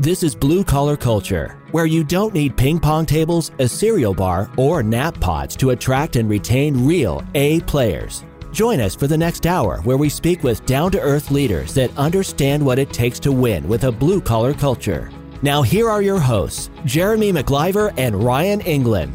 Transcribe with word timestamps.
This 0.00 0.22
is 0.22 0.36
Blue 0.36 0.62
Collar 0.62 0.96
Culture, 0.96 1.60
where 1.72 1.86
you 1.86 2.04
don't 2.04 2.32
need 2.32 2.56
ping 2.56 2.78
pong 2.78 3.04
tables, 3.04 3.50
a 3.58 3.68
cereal 3.68 4.14
bar, 4.14 4.48
or 4.56 4.80
nap 4.80 5.18
pods 5.18 5.56
to 5.56 5.70
attract 5.70 6.14
and 6.14 6.30
retain 6.30 6.86
real 6.86 7.20
A 7.34 7.58
players. 7.62 8.24
Join 8.52 8.78
us 8.78 8.94
for 8.94 9.08
the 9.08 9.18
next 9.18 9.44
hour 9.44 9.78
where 9.78 9.96
we 9.96 10.08
speak 10.08 10.44
with 10.44 10.64
down 10.66 10.92
to 10.92 11.00
earth 11.00 11.32
leaders 11.32 11.74
that 11.74 11.90
understand 11.98 12.64
what 12.64 12.78
it 12.78 12.92
takes 12.92 13.18
to 13.18 13.32
win 13.32 13.66
with 13.66 13.82
a 13.82 13.90
blue 13.90 14.20
collar 14.20 14.54
culture. 14.54 15.10
Now, 15.42 15.62
here 15.62 15.90
are 15.90 16.00
your 16.00 16.20
hosts, 16.20 16.70
Jeremy 16.84 17.32
McLiver 17.32 17.92
and 17.96 18.22
Ryan 18.22 18.60
England. 18.60 19.12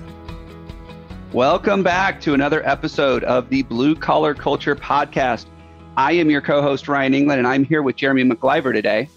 Welcome 1.32 1.82
back 1.82 2.20
to 2.24 2.34
another 2.34 2.62
episode 2.68 3.24
of 3.24 3.48
the 3.48 3.64
Blue 3.64 3.96
Collar 3.96 4.34
Culture 4.34 4.76
Podcast. 4.76 5.46
I 5.96 6.12
am 6.12 6.30
your 6.30 6.42
co 6.42 6.62
host, 6.62 6.90
Ryan 6.90 7.14
England, 7.14 7.40
and 7.40 7.48
I'm 7.48 7.64
here 7.64 7.84
with 7.84 7.96
Jeremy 7.96 8.26
McLiver 8.26 8.74
today. 8.74 9.08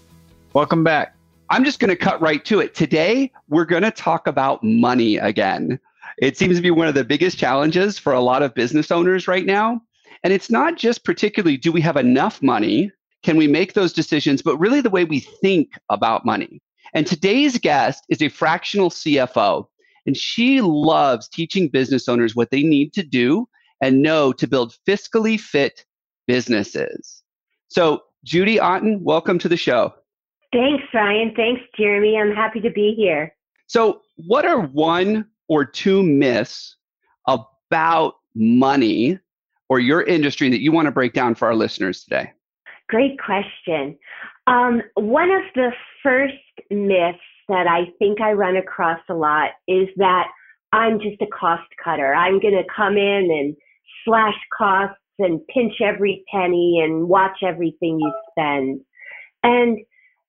Welcome 0.53 0.85
back. 0.85 1.16
I'm 1.49 1.63
just 1.63 1.79
going 1.79 1.89
to 1.89 1.95
cut 1.95 2.19
right 2.19 2.43
to 2.45 2.59
it. 2.59 2.75
Today, 2.75 3.31
we're 3.47 3.65
going 3.65 3.83
to 3.83 3.91
talk 3.91 4.27
about 4.27 4.63
money 4.63 5.15
again. 5.17 5.79
It 6.17 6.37
seems 6.37 6.57
to 6.57 6.61
be 6.61 6.71
one 6.71 6.87
of 6.87 6.93
the 6.93 7.05
biggest 7.05 7.37
challenges 7.37 7.97
for 7.97 8.11
a 8.11 8.19
lot 8.19 8.43
of 8.43 8.53
business 8.53 8.91
owners 8.91 9.27
right 9.27 9.45
now. 9.45 9.81
And 10.23 10.33
it's 10.33 10.49
not 10.49 10.75
just 10.75 11.05
particularly 11.05 11.55
do 11.55 11.71
we 11.71 11.79
have 11.81 11.95
enough 11.95 12.41
money? 12.41 12.91
Can 13.23 13.37
we 13.37 13.47
make 13.47 13.73
those 13.73 13.93
decisions? 13.93 14.41
But 14.41 14.57
really 14.57 14.81
the 14.81 14.89
way 14.89 15.05
we 15.05 15.21
think 15.21 15.71
about 15.89 16.25
money. 16.25 16.61
And 16.93 17.07
today's 17.07 17.57
guest 17.57 18.03
is 18.09 18.21
a 18.21 18.29
fractional 18.29 18.89
CFO. 18.89 19.67
And 20.05 20.17
she 20.17 20.59
loves 20.61 21.29
teaching 21.29 21.69
business 21.69 22.09
owners 22.09 22.35
what 22.35 22.51
they 22.51 22.63
need 22.63 22.93
to 22.93 23.03
do 23.03 23.47
and 23.81 24.01
know 24.01 24.33
to 24.33 24.47
build 24.47 24.75
fiscally 24.87 25.39
fit 25.39 25.85
businesses. 26.27 27.23
So, 27.69 28.01
Judy 28.23 28.59
Otten, 28.59 29.03
welcome 29.03 29.39
to 29.39 29.47
the 29.47 29.57
show. 29.57 29.93
Thanks, 30.53 30.83
Ryan. 30.93 31.33
Thanks, 31.35 31.61
Jeremy. 31.77 32.17
I'm 32.17 32.33
happy 32.33 32.59
to 32.61 32.69
be 32.69 32.93
here. 32.95 33.33
So, 33.67 34.01
what 34.15 34.45
are 34.45 34.61
one 34.61 35.25
or 35.49 35.65
two 35.65 36.03
myths 36.03 36.77
about 37.27 38.15
money 38.35 39.19
or 39.69 39.79
your 39.79 40.03
industry 40.03 40.49
that 40.49 40.61
you 40.61 40.71
want 40.71 40.85
to 40.85 40.91
break 40.91 41.13
down 41.13 41.35
for 41.35 41.47
our 41.47 41.55
listeners 41.55 42.03
today? 42.03 42.31
Great 42.87 43.19
question. 43.19 43.97
Um, 44.47 44.81
one 44.95 45.29
of 45.29 45.43
the 45.55 45.71
first 46.01 46.33
myths 46.71 47.19
that 47.49 47.67
I 47.67 47.91
think 47.99 48.21
I 48.21 48.31
run 48.31 48.55
across 48.55 48.99
a 49.09 49.13
lot 49.13 49.51
is 49.67 49.87
that 49.97 50.27
I'm 50.71 50.99
just 50.99 51.21
a 51.21 51.27
cost 51.27 51.67
cutter. 51.83 52.13
I'm 52.13 52.39
going 52.39 52.53
to 52.53 52.63
come 52.73 52.97
in 52.97 53.29
and 53.31 53.55
slash 54.05 54.35
costs 54.57 54.97
and 55.19 55.45
pinch 55.47 55.75
every 55.81 56.23
penny 56.31 56.81
and 56.83 57.09
watch 57.09 57.39
everything 57.43 57.99
you 57.99 58.13
spend. 58.31 58.81
And 59.43 59.79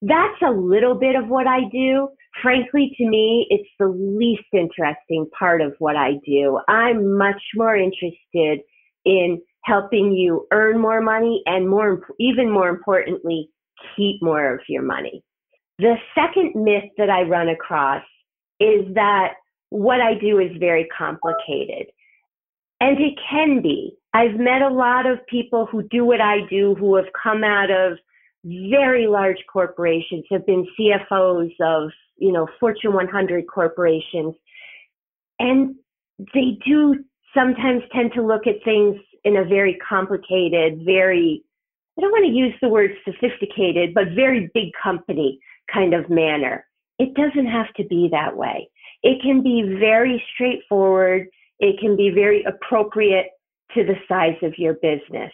that's 0.03 0.43
a 0.47 0.51
little 0.51 0.95
bit 0.95 1.17
of 1.17 1.29
what 1.29 1.47
I 1.47 1.61
do. 1.73 2.09
Frankly, 2.43 2.95
to 2.99 3.09
me, 3.09 3.47
it's 3.51 3.69
the 3.79 3.89
least 3.89 4.47
interesting 4.53 5.29
part 5.37 5.61
of 5.61 5.75
what 5.79 5.97
I 5.97 6.13
do. 6.25 6.61
I'm 6.69 7.17
much 7.17 7.43
more 7.57 7.77
interested 7.77 8.61
in 9.05 9.41
helping 9.65 10.13
you 10.13 10.47
earn 10.53 10.81
more 10.81 11.01
money 11.01 11.43
and 11.47 11.69
more, 11.69 12.01
even 12.21 12.51
more 12.51 12.69
importantly, 12.69 13.51
keep 13.97 14.23
more 14.23 14.55
of 14.55 14.61
your 14.69 14.83
money. 14.83 15.23
The 15.79 15.97
second 16.15 16.53
myth 16.55 16.91
that 16.97 17.11
I 17.11 17.23
run 17.23 17.49
across 17.49 18.03
is 18.61 18.95
that 18.95 19.35
what 19.71 20.01
I 20.01 20.15
do 20.15 20.39
is 20.39 20.51
very 20.59 20.89
complicated. 20.97 21.87
And 22.81 22.99
it 22.99 23.15
can 23.29 23.61
be. 23.63 23.97
I've 24.15 24.37
met 24.37 24.63
a 24.63 24.73
lot 24.73 25.07
of 25.07 25.27
people 25.27 25.67
who 25.67 25.83
do 25.83 26.05
what 26.05 26.21
I 26.21 26.39
do 26.49 26.75
who 26.77 26.97
have 26.97 27.07
come 27.21 27.45
out 27.45 27.71
of 27.71 27.99
very 28.44 29.06
large 29.06 29.39
corporations, 29.53 30.25
have 30.31 30.47
been 30.47 30.67
CFOs 30.78 31.53
of, 31.61 31.91
you 32.17 32.33
know, 32.33 32.47
Fortune 32.61 32.92
100 32.92 33.47
corporations. 33.47 34.34
And 35.39 35.77
they 36.34 36.58
do 36.67 36.97
sometimes 37.34 37.83
tend 37.92 38.13
to 38.14 38.23
look 38.23 38.46
at 38.46 38.64
things 38.64 38.96
in 39.24 39.36
a 39.36 39.45
very 39.45 39.79
complicated, 39.86 40.83
very, 40.85 41.42
I 41.96 42.01
don't 42.01 42.13
want 42.13 42.24
to 42.27 42.33
use 42.33 42.55
the 42.63 42.68
word 42.68 42.92
sophisticated, 43.05 43.95
but 43.95 44.05
very 44.14 44.51
big 44.55 44.68
company 44.83 45.40
kind 45.73 45.95
of 45.95 46.08
manner. 46.08 46.67
It 46.98 47.14
doesn't 47.14 47.46
have 47.46 47.73
to 47.77 47.84
be 47.84 48.08
that 48.11 48.36
way. 48.36 48.68
It 49.02 49.23
can 49.23 49.42
be 49.42 49.77
very 49.79 50.23
straightforward. 50.34 51.29
It 51.61 51.79
can 51.80 51.96
be 51.96 52.11
very 52.11 52.45
appropriate 52.45 53.27
to 53.74 53.84
the 53.84 53.95
size 54.08 54.36
of 54.42 54.58
your 54.58 54.74
business. 54.74 55.33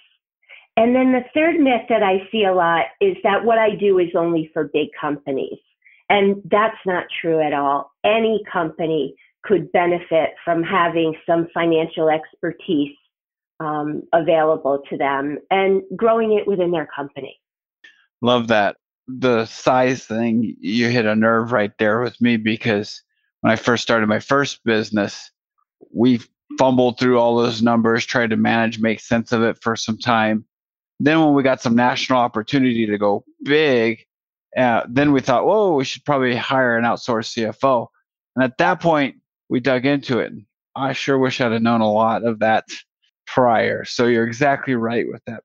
And 0.76 0.94
then 0.94 1.12
the 1.12 1.24
third 1.32 1.60
myth 1.60 1.82
that 1.88 2.02
I 2.02 2.28
see 2.32 2.44
a 2.44 2.52
lot 2.52 2.86
is 3.00 3.16
that 3.22 3.44
what 3.44 3.58
I 3.58 3.76
do 3.76 3.98
is 3.98 4.08
only 4.16 4.50
for 4.52 4.64
big 4.64 4.88
companies. 5.00 5.58
And 6.08 6.42
that's 6.50 6.76
not 6.84 7.04
true 7.20 7.40
at 7.40 7.52
all. 7.52 7.92
Any 8.04 8.42
company 8.52 9.14
could 9.44 9.70
benefit 9.72 10.30
from 10.44 10.62
having 10.62 11.14
some 11.26 11.48
financial 11.54 12.10
expertise 12.10 12.96
um, 13.60 14.02
available 14.12 14.82
to 14.90 14.96
them 14.96 15.38
and 15.50 15.82
growing 15.96 16.32
it 16.32 16.46
within 16.46 16.72
their 16.72 16.88
company. 16.94 17.38
Love 18.20 18.48
that 18.48 18.76
the 19.06 19.44
size 19.46 20.04
thing, 20.04 20.56
you 20.60 20.88
hit 20.88 21.06
a 21.06 21.14
nerve 21.14 21.52
right 21.52 21.72
there 21.78 22.00
with 22.00 22.20
me 22.20 22.36
because 22.36 23.02
when 23.40 23.52
I 23.52 23.56
first 23.56 23.82
started 23.82 24.06
my 24.06 24.20
first 24.20 24.64
business, 24.64 25.30
we 25.92 26.20
fumbled 26.58 26.98
through 26.98 27.18
all 27.18 27.36
those 27.36 27.62
numbers, 27.62 28.06
tried 28.06 28.30
to 28.30 28.36
manage, 28.36 28.78
make 28.78 29.00
sense 29.00 29.32
of 29.32 29.42
it 29.42 29.62
for 29.62 29.76
some 29.76 29.98
time. 29.98 30.44
Then 31.00 31.20
when 31.20 31.34
we 31.34 31.42
got 31.42 31.60
some 31.60 31.74
national 31.74 32.18
opportunity 32.18 32.86
to 32.86 32.98
go 32.98 33.24
big, 33.42 34.04
uh, 34.56 34.82
then 34.88 35.12
we 35.12 35.20
thought, 35.20 35.46
whoa, 35.46 35.74
we 35.74 35.84
should 35.84 36.04
probably 36.04 36.36
hire 36.36 36.76
an 36.76 36.84
outsourced 36.84 37.34
CFO. 37.34 37.88
And 38.36 38.44
at 38.44 38.58
that 38.58 38.80
point, 38.80 39.16
we 39.48 39.60
dug 39.60 39.86
into 39.86 40.20
it. 40.20 40.32
I 40.76 40.92
sure 40.92 41.18
wish 41.18 41.40
I'd 41.40 41.52
have 41.52 41.62
known 41.62 41.80
a 41.80 41.90
lot 41.90 42.24
of 42.24 42.40
that 42.40 42.64
prior. 43.26 43.84
So 43.84 44.06
you're 44.06 44.26
exactly 44.26 44.74
right 44.74 45.06
with 45.08 45.22
that. 45.26 45.42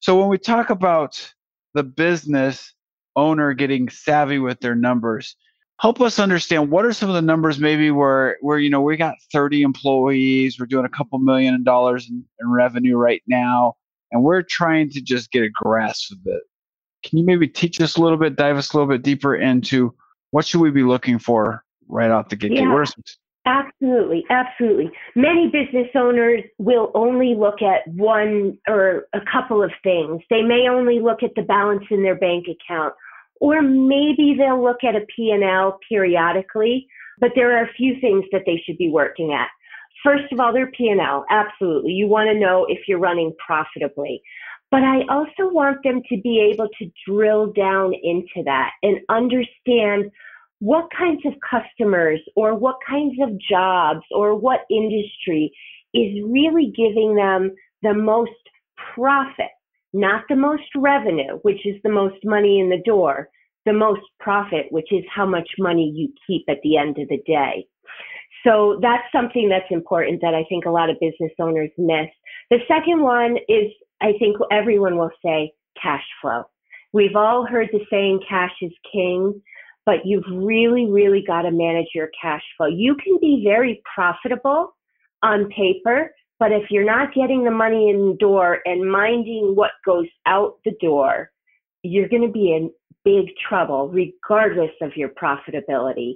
So 0.00 0.18
when 0.18 0.28
we 0.28 0.38
talk 0.38 0.70
about 0.70 1.32
the 1.74 1.82
business 1.82 2.74
owner 3.16 3.52
getting 3.54 3.88
savvy 3.88 4.38
with 4.38 4.60
their 4.60 4.74
numbers 4.74 5.36
help 5.82 6.00
us 6.00 6.20
understand 6.20 6.70
what 6.70 6.84
are 6.84 6.92
some 6.92 7.08
of 7.08 7.14
the 7.14 7.20
numbers 7.20 7.58
maybe 7.58 7.90
where 7.90 8.38
where 8.40 8.58
you 8.58 8.70
know 8.70 8.80
we 8.80 8.96
got 8.96 9.16
30 9.32 9.62
employees 9.62 10.58
we're 10.58 10.66
doing 10.66 10.86
a 10.86 10.88
couple 10.88 11.18
million 11.18 11.62
dollars 11.64 12.08
in, 12.08 12.24
in 12.40 12.48
revenue 12.50 12.96
right 12.96 13.22
now 13.26 13.74
and 14.12 14.22
we're 14.22 14.42
trying 14.42 14.88
to 14.90 15.00
just 15.00 15.32
get 15.32 15.42
a 15.42 15.50
grasp 15.50 16.12
of 16.12 16.18
it 16.26 16.42
can 17.04 17.18
you 17.18 17.24
maybe 17.24 17.48
teach 17.48 17.80
us 17.80 17.96
a 17.96 18.00
little 18.00 18.18
bit 18.18 18.36
dive 18.36 18.56
us 18.56 18.72
a 18.72 18.76
little 18.76 18.88
bit 18.88 19.02
deeper 19.02 19.34
into 19.34 19.94
what 20.30 20.46
should 20.46 20.60
we 20.60 20.70
be 20.70 20.84
looking 20.84 21.18
for 21.18 21.64
right 21.88 22.10
out 22.10 22.30
the 22.30 22.36
gate 22.36 22.52
yeah. 22.52 22.84
Absolutely, 23.44 24.24
absolutely. 24.30 24.90
Many 25.16 25.48
business 25.48 25.88
owners 25.96 26.42
will 26.58 26.92
only 26.94 27.34
look 27.34 27.60
at 27.60 27.86
one 27.88 28.56
or 28.68 29.08
a 29.14 29.20
couple 29.32 29.62
of 29.62 29.72
things. 29.82 30.22
They 30.30 30.42
may 30.42 30.68
only 30.70 31.00
look 31.00 31.24
at 31.24 31.34
the 31.34 31.42
balance 31.42 31.82
in 31.90 32.04
their 32.04 32.14
bank 32.14 32.46
account, 32.46 32.94
or 33.40 33.60
maybe 33.60 34.36
they'll 34.38 34.62
look 34.62 34.84
at 34.84 34.94
a 34.94 35.04
P&L 35.16 35.80
periodically, 35.88 36.86
but 37.18 37.32
there 37.34 37.58
are 37.58 37.64
a 37.64 37.72
few 37.72 38.00
things 38.00 38.24
that 38.30 38.42
they 38.46 38.62
should 38.64 38.78
be 38.78 38.90
working 38.90 39.32
at. 39.32 39.48
First 40.02 40.32
of 40.32 40.40
all, 40.40 40.52
their 40.52 40.70
P&L, 40.70 41.24
absolutely. 41.30 41.92
You 41.92 42.06
want 42.08 42.28
to 42.28 42.38
know 42.38 42.66
if 42.68 42.80
you're 42.88 42.98
running 42.98 43.32
profitably. 43.44 44.22
But 44.70 44.82
I 44.82 45.02
also 45.10 45.52
want 45.52 45.82
them 45.84 46.00
to 46.08 46.20
be 46.22 46.50
able 46.52 46.68
to 46.78 46.90
drill 47.06 47.52
down 47.52 47.92
into 48.02 48.42
that 48.44 48.70
and 48.82 48.98
understand 49.10 50.10
what 50.60 50.88
kinds 50.96 51.20
of 51.26 51.34
customers 51.48 52.20
or 52.36 52.54
what 52.54 52.76
kinds 52.88 53.14
of 53.20 53.38
jobs 53.38 54.04
or 54.12 54.34
what 54.34 54.60
industry 54.70 55.52
is 55.92 56.22
really 56.24 56.72
giving 56.74 57.14
them 57.14 57.52
the 57.82 57.92
most 57.92 58.30
profit, 58.94 59.50
not 59.92 60.24
the 60.28 60.36
most 60.36 60.62
revenue, 60.76 61.38
which 61.42 61.66
is 61.66 61.76
the 61.82 61.90
most 61.90 62.16
money 62.24 62.60
in 62.60 62.70
the 62.70 62.82
door, 62.86 63.28
the 63.66 63.72
most 63.72 64.02
profit, 64.20 64.66
which 64.70 64.90
is 64.90 65.04
how 65.14 65.26
much 65.26 65.48
money 65.58 65.92
you 65.94 66.08
keep 66.26 66.44
at 66.48 66.62
the 66.62 66.76
end 66.76 66.96
of 66.98 67.08
the 67.08 67.20
day. 67.26 67.66
So 68.44 68.78
that's 68.82 69.04
something 69.12 69.48
that's 69.48 69.70
important 69.70 70.20
that 70.22 70.34
I 70.34 70.44
think 70.48 70.64
a 70.64 70.70
lot 70.70 70.90
of 70.90 70.96
business 71.00 71.32
owners 71.38 71.70
miss. 71.78 72.08
The 72.50 72.58
second 72.66 73.00
one 73.00 73.36
is, 73.48 73.70
I 74.00 74.12
think 74.18 74.36
everyone 74.50 74.96
will 74.98 75.12
say 75.24 75.52
cash 75.80 76.04
flow. 76.20 76.44
We've 76.92 77.16
all 77.16 77.46
heard 77.46 77.68
the 77.72 77.80
saying 77.90 78.20
cash 78.28 78.52
is 78.60 78.72
king 78.92 79.40
but 79.84 80.04
you've 80.04 80.24
really, 80.30 80.86
really 80.86 81.24
got 81.26 81.42
to 81.42 81.50
manage 81.50 81.88
your 81.94 82.10
cash 82.20 82.42
flow. 82.56 82.66
You 82.66 82.96
can 83.02 83.18
be 83.20 83.42
very 83.44 83.82
profitable 83.94 84.74
on 85.22 85.48
paper, 85.48 86.14
but 86.38 86.52
if 86.52 86.70
you're 86.70 86.84
not 86.84 87.14
getting 87.14 87.44
the 87.44 87.50
money 87.50 87.90
in 87.90 88.10
the 88.10 88.16
door 88.18 88.60
and 88.64 88.90
minding 88.90 89.52
what 89.54 89.72
goes 89.84 90.06
out 90.26 90.58
the 90.64 90.74
door, 90.80 91.30
you're 91.82 92.08
going 92.08 92.26
to 92.26 92.32
be 92.32 92.52
in 92.52 92.70
big 93.04 93.26
trouble 93.48 93.88
regardless 93.88 94.70
of 94.80 94.96
your 94.96 95.08
profitability. 95.10 96.14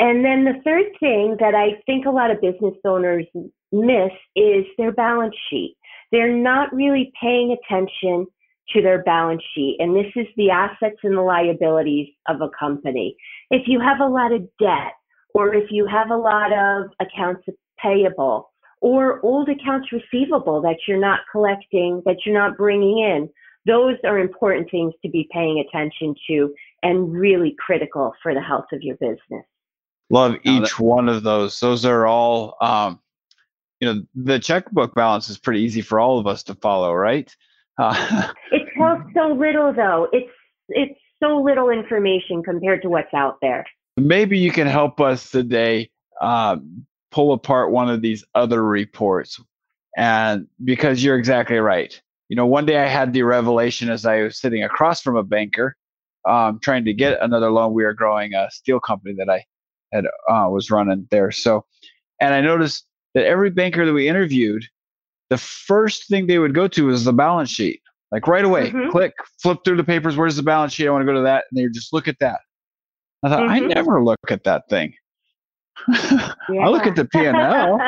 And 0.00 0.24
then 0.24 0.44
the 0.44 0.58
third 0.64 0.86
thing 0.98 1.36
that 1.40 1.54
I 1.54 1.78
think 1.84 2.06
a 2.06 2.10
lot 2.10 2.30
of 2.30 2.40
business 2.40 2.74
owners 2.86 3.26
miss 3.70 4.12
is 4.34 4.64
their 4.78 4.92
balance 4.92 5.34
sheet. 5.50 5.76
They're 6.10 6.34
not 6.34 6.72
really 6.72 7.12
paying 7.20 7.54
attention 7.54 8.26
to 8.70 8.80
their 8.80 9.02
balance 9.02 9.42
sheet. 9.54 9.76
And 9.78 9.94
this 9.94 10.10
is 10.16 10.26
the 10.38 10.48
assets 10.48 10.96
and 11.02 11.18
the 11.18 11.20
liabilities 11.20 12.08
of 12.28 12.40
a 12.40 12.48
company. 12.58 13.14
If 13.50 13.64
you 13.66 13.78
have 13.78 14.00
a 14.00 14.10
lot 14.10 14.32
of 14.32 14.48
debt, 14.58 14.94
or 15.34 15.54
if 15.54 15.70
you 15.70 15.86
have 15.86 16.08
a 16.08 16.16
lot 16.16 16.50
of 16.50 16.90
accounts 16.98 17.42
payable, 17.78 18.50
or 18.80 19.20
old 19.20 19.50
accounts 19.50 19.88
receivable 19.92 20.62
that 20.62 20.78
you're 20.88 20.98
not 20.98 21.20
collecting, 21.30 22.00
that 22.06 22.16
you're 22.24 22.34
not 22.34 22.56
bringing 22.56 23.00
in, 23.00 23.28
those 23.66 23.96
are 24.04 24.18
important 24.18 24.70
things 24.70 24.94
to 25.02 25.10
be 25.10 25.28
paying 25.30 25.62
attention 25.68 26.14
to 26.30 26.54
and 26.82 27.12
really 27.12 27.54
critical 27.58 28.14
for 28.22 28.32
the 28.32 28.40
health 28.40 28.64
of 28.72 28.80
your 28.80 28.96
business. 28.96 29.44
Love 30.10 30.36
each 30.42 30.78
one 30.78 31.08
of 31.08 31.22
those. 31.22 31.58
Those 31.60 31.84
are 31.84 32.04
all, 32.04 32.56
um, 32.60 33.00
you 33.78 33.94
know, 33.94 34.02
the 34.14 34.40
checkbook 34.40 34.94
balance 34.94 35.28
is 35.28 35.38
pretty 35.38 35.60
easy 35.60 35.80
for 35.80 36.00
all 36.00 36.18
of 36.18 36.26
us 36.26 36.42
to 36.44 36.54
follow, 36.56 36.92
right? 36.92 37.34
Uh, 37.78 38.28
it 38.52 38.68
tells 38.76 39.00
so 39.14 39.28
little, 39.28 39.72
though. 39.72 40.08
It's 40.12 40.30
it's 40.68 40.98
so 41.22 41.40
little 41.40 41.70
information 41.70 42.42
compared 42.42 42.82
to 42.82 42.88
what's 42.88 43.14
out 43.14 43.36
there. 43.40 43.64
Maybe 43.96 44.38
you 44.38 44.50
can 44.50 44.66
help 44.66 45.00
us 45.00 45.30
today 45.30 45.90
um, 46.20 46.86
pull 47.12 47.32
apart 47.32 47.70
one 47.70 47.88
of 47.88 48.02
these 48.02 48.24
other 48.34 48.64
reports, 48.64 49.40
and 49.96 50.48
because 50.64 51.04
you're 51.04 51.18
exactly 51.18 51.58
right. 51.58 52.00
You 52.28 52.36
know, 52.36 52.46
one 52.46 52.66
day 52.66 52.78
I 52.78 52.86
had 52.86 53.12
the 53.12 53.22
revelation 53.22 53.90
as 53.90 54.06
I 54.06 54.22
was 54.22 54.40
sitting 54.40 54.64
across 54.64 55.00
from 55.00 55.16
a 55.16 55.24
banker, 55.24 55.76
um, 56.28 56.60
trying 56.62 56.84
to 56.84 56.92
get 56.92 57.20
another 57.20 57.50
loan. 57.50 57.72
We 57.74 57.84
were 57.84 57.94
growing 57.94 58.34
a 58.34 58.50
steel 58.50 58.80
company 58.80 59.14
that 59.18 59.28
I 59.28 59.44
had 59.92 60.06
uh, 60.06 60.48
was 60.48 60.70
running 60.70 61.06
there. 61.10 61.30
So, 61.30 61.64
and 62.20 62.34
I 62.34 62.40
noticed 62.40 62.86
that 63.14 63.24
every 63.24 63.50
banker 63.50 63.84
that 63.86 63.92
we 63.92 64.08
interviewed, 64.08 64.64
the 65.30 65.38
first 65.38 66.08
thing 66.08 66.26
they 66.26 66.38
would 66.38 66.54
go 66.54 66.68
to 66.68 66.86
was 66.86 67.04
the 67.04 67.12
balance 67.12 67.50
sheet. 67.50 67.80
Like 68.12 68.26
right 68.26 68.44
away, 68.44 68.70
mm-hmm. 68.70 68.90
click, 68.90 69.14
flip 69.40 69.58
through 69.64 69.76
the 69.76 69.84
papers. 69.84 70.16
Where's 70.16 70.36
the 70.36 70.42
balance 70.42 70.72
sheet? 70.72 70.88
I 70.88 70.90
want 70.90 71.02
to 71.02 71.06
go 71.06 71.14
to 71.14 71.22
that. 71.22 71.44
And 71.50 71.58
they 71.58 71.68
just 71.72 71.92
look 71.92 72.08
at 72.08 72.18
that. 72.18 72.40
I 73.22 73.28
thought, 73.28 73.42
mm-hmm. 73.42 73.50
I 73.50 73.60
never 73.60 74.02
look 74.02 74.18
at 74.30 74.44
that 74.44 74.68
thing. 74.68 74.94
I 75.88 76.68
look 76.68 76.86
at 76.86 76.96
the 76.96 77.04
P 77.04 77.24
and 77.24 77.36
L. 77.36 77.78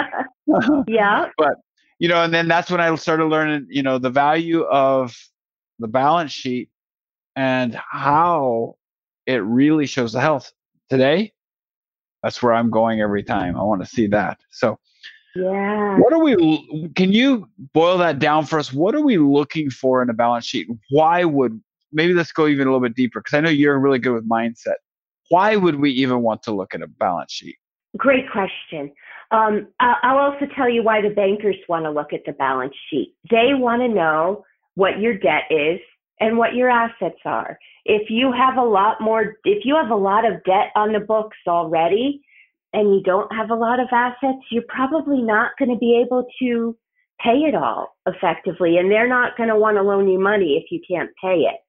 yeah. 0.87 1.29
But 1.39 1.55
you 1.99 2.09
know, 2.09 2.23
and 2.25 2.35
then 2.35 2.49
that's 2.49 2.71
when 2.71 2.81
I 2.81 2.93
started 2.97 3.27
learning, 3.27 3.67
you 3.71 3.83
know, 3.83 3.99
the 3.99 4.11
value 4.11 4.63
of 4.63 5.17
the 5.79 5.87
balance 5.87 6.33
sheet 6.33 6.69
and 7.37 7.79
how 7.91 8.75
it 9.27 9.43
really 9.45 9.87
shows 9.87 10.13
the 10.13 10.21
health. 10.21 10.53
Today, 10.91 11.33
that's 12.23 12.43
where 12.43 12.53
I'm 12.53 12.71
going 12.71 13.01
every 13.01 13.23
time. 13.23 13.57
I 13.57 13.63
want 13.63 13.83
to 13.83 13.89
see 13.89 14.07
that. 14.09 14.41
So, 14.51 14.79
yeah. 15.35 15.99
What 15.99 16.13
are 16.13 16.23
we? 16.23 16.91
Can 16.95 17.13
you 17.13 17.49
boil 17.73 17.97
that 17.99 18.19
down 18.19 18.45
for 18.45 18.59
us? 18.59 18.73
What 18.73 18.95
are 18.95 19.01
we 19.01 19.17
looking 19.17 19.71
for 19.71 20.03
in 20.03 20.11
a 20.11 20.13
balance 20.13 20.45
sheet? 20.45 20.69
Why 20.91 21.25
would 21.25 21.61
maybe 21.93 22.15
let's 22.15 22.33
go 22.33 22.47
even 22.47 22.67
a 22.67 22.71
little 22.71 22.87
bit 22.87 22.97
deeper 22.97 23.21
because 23.21 23.37
I 23.37 23.41
know 23.41 23.51
you're 23.51 23.79
really 23.79 23.99
good 23.99 24.15
with 24.15 24.29
mindset. 24.29 24.77
Why 25.29 25.57
would 25.57 25.77
we 25.77 25.91
even 25.93 26.23
want 26.23 26.43
to 26.45 26.53
look 26.53 26.75
at 26.75 26.83
a 26.83 26.87
balance 26.87 27.33
sheet? 27.33 27.57
Great 27.97 28.31
question. 28.31 28.93
Um, 29.31 29.69
I'll 29.81 30.19
also 30.19 30.47
tell 30.55 30.69
you 30.69 30.83
why 30.83 31.01
the 31.01 31.09
bankers 31.09 31.57
want 31.69 31.85
to 31.85 31.91
look 31.91 32.13
at 32.13 32.21
the 32.27 32.33
balance 32.33 32.75
sheet. 32.91 33.15
They 33.31 33.55
want 33.55 33.81
to 33.81 33.89
know 33.89 34.45
what 34.75 34.99
your 35.01 35.17
debt 35.17 35.45
is 35.51 35.81
and 36.21 36.37
what 36.37 36.55
your 36.55 36.69
assets 36.69 37.21
are. 37.25 37.59
If 37.85 38.11
you 38.11 38.33
have 38.33 38.57
a 38.57 38.65
lot 38.65 39.01
more, 39.01 39.37
if 39.45 39.65
you 39.65 39.77
have 39.77 39.91
a 39.91 39.97
lot 39.97 40.25
of 40.25 40.43
debt 40.45 40.71
on 40.77 40.93
the 40.93 41.01
books 41.01 41.37
already, 41.47 42.23
and 42.73 42.95
you 42.95 43.03
don't 43.03 43.33
have 43.35 43.51
a 43.51 43.55
lot 43.55 43.81
of 43.81 43.89
assets, 43.93 44.39
you're 44.51 44.65
probably 44.69 45.21
not 45.21 45.53
going 45.59 45.71
to 45.71 45.79
be 45.79 46.01
able 46.05 46.27
to 46.41 46.77
pay 47.21 47.39
it 47.41 47.55
all 47.55 47.97
effectively. 48.07 48.79
And 48.79 48.91
they're 48.91 49.09
not 49.09 49.37
going 49.37 49.49
to 49.49 49.57
want 49.57 49.77
to 49.77 49.83
loan 49.83 50.09
you 50.09 50.19
money 50.19 50.63
if 50.63 50.71
you 50.71 50.81
can't 50.89 51.11
pay 51.23 51.41
it. 51.41 51.61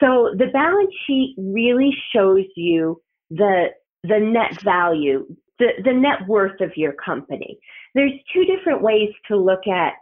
So 0.00 0.34
the 0.36 0.46
balance 0.46 0.92
sheet 1.06 1.34
really 1.38 1.94
shows 2.12 2.44
you 2.56 3.00
the, 3.30 3.66
the 4.02 4.18
net 4.18 4.60
value, 4.62 5.26
the, 5.58 5.68
the 5.84 5.92
net 5.92 6.26
worth 6.26 6.60
of 6.60 6.72
your 6.76 6.92
company. 6.92 7.58
There's 7.94 8.12
two 8.32 8.44
different 8.44 8.82
ways 8.82 9.10
to 9.28 9.36
look 9.36 9.66
at 9.66 9.92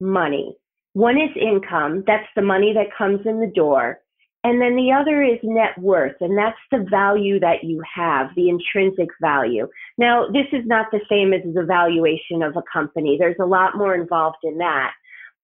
money. 0.00 0.56
One 0.94 1.16
is 1.16 1.30
income. 1.38 2.04
That's 2.06 2.28
the 2.34 2.42
money 2.42 2.72
that 2.72 2.96
comes 2.96 3.20
in 3.26 3.40
the 3.40 3.52
door. 3.54 4.00
And 4.46 4.62
then 4.62 4.76
the 4.76 4.92
other 4.92 5.24
is 5.24 5.40
net 5.42 5.76
worth, 5.76 6.14
and 6.20 6.38
that's 6.38 6.56
the 6.70 6.86
value 6.88 7.40
that 7.40 7.64
you 7.64 7.82
have, 7.92 8.28
the 8.36 8.48
intrinsic 8.48 9.08
value. 9.20 9.66
Now, 9.98 10.28
this 10.28 10.46
is 10.52 10.64
not 10.66 10.86
the 10.92 11.00
same 11.10 11.32
as 11.32 11.40
the 11.52 11.64
valuation 11.64 12.44
of 12.44 12.56
a 12.56 12.62
company. 12.72 13.16
There's 13.18 13.40
a 13.40 13.44
lot 13.44 13.76
more 13.76 13.96
involved 13.96 14.36
in 14.44 14.58
that. 14.58 14.92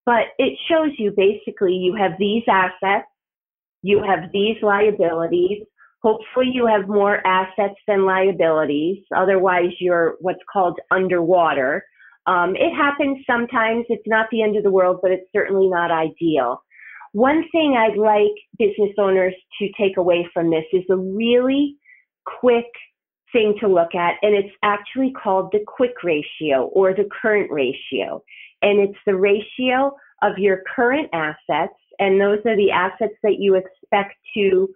But 0.07 0.27
it 0.39 0.57
shows 0.71 0.91
you 0.99 1.13
basically 1.17 1.73
you 1.73 1.97
have 1.97 2.13
these 2.17 2.45
assets, 2.49 3.09
you 3.83 4.05
have 4.05 4.31
these 4.33 4.59
liabilities. 4.63 5.65
Hopefully, 6.05 6.53
you 6.55 6.69
have 6.69 6.87
more 6.87 7.27
assets 7.27 7.81
than 7.89 8.07
liabilities. 8.07 9.03
Otherwise, 9.17 9.73
you're 9.81 10.15
what's 10.21 10.39
called 10.53 10.79
underwater. 10.93 11.85
Um, 12.29 12.55
it 12.55 12.73
happens 12.73 13.19
sometimes. 13.27 13.85
It's 13.89 14.07
not 14.07 14.29
the 14.31 14.45
end 14.45 14.57
of 14.57 14.63
the 14.63 14.71
world, 14.71 15.01
but 15.03 15.11
it's 15.11 15.27
certainly 15.35 15.67
not 15.67 15.91
ideal. 15.91 16.63
One 17.13 17.45
thing 17.53 17.77
I'd 17.77 17.99
like 17.99 18.33
business 18.59 18.95
owners 18.99 19.35
to 19.61 19.69
take 19.79 19.99
away 19.99 20.27
from 20.33 20.51
this 20.51 20.65
is 20.73 20.85
a 20.91 20.97
really 20.97 21.77
quick 22.25 22.67
thing 23.33 23.55
to 23.61 23.69
look 23.69 23.95
at, 23.95 24.15
and 24.23 24.35
it's 24.35 24.55
actually 24.63 25.13
called 25.13 25.51
the 25.53 25.61
quick 25.67 26.03
ratio 26.03 26.71
or 26.73 26.95
the 26.95 27.09
current 27.21 27.51
ratio. 27.51 28.23
And 28.63 28.81
it's 28.81 28.99
the 29.07 29.17
ratio 29.17 29.95
of 30.23 30.39
your 30.39 30.63
current 30.75 31.11
assets, 31.13 31.75
and 31.99 32.21
those 32.21 32.39
are 32.47 32.57
the 32.57 32.71
assets 32.71 33.15
that 33.23 33.37
you 33.39 33.57
expect 33.57 34.15
to 34.35 34.69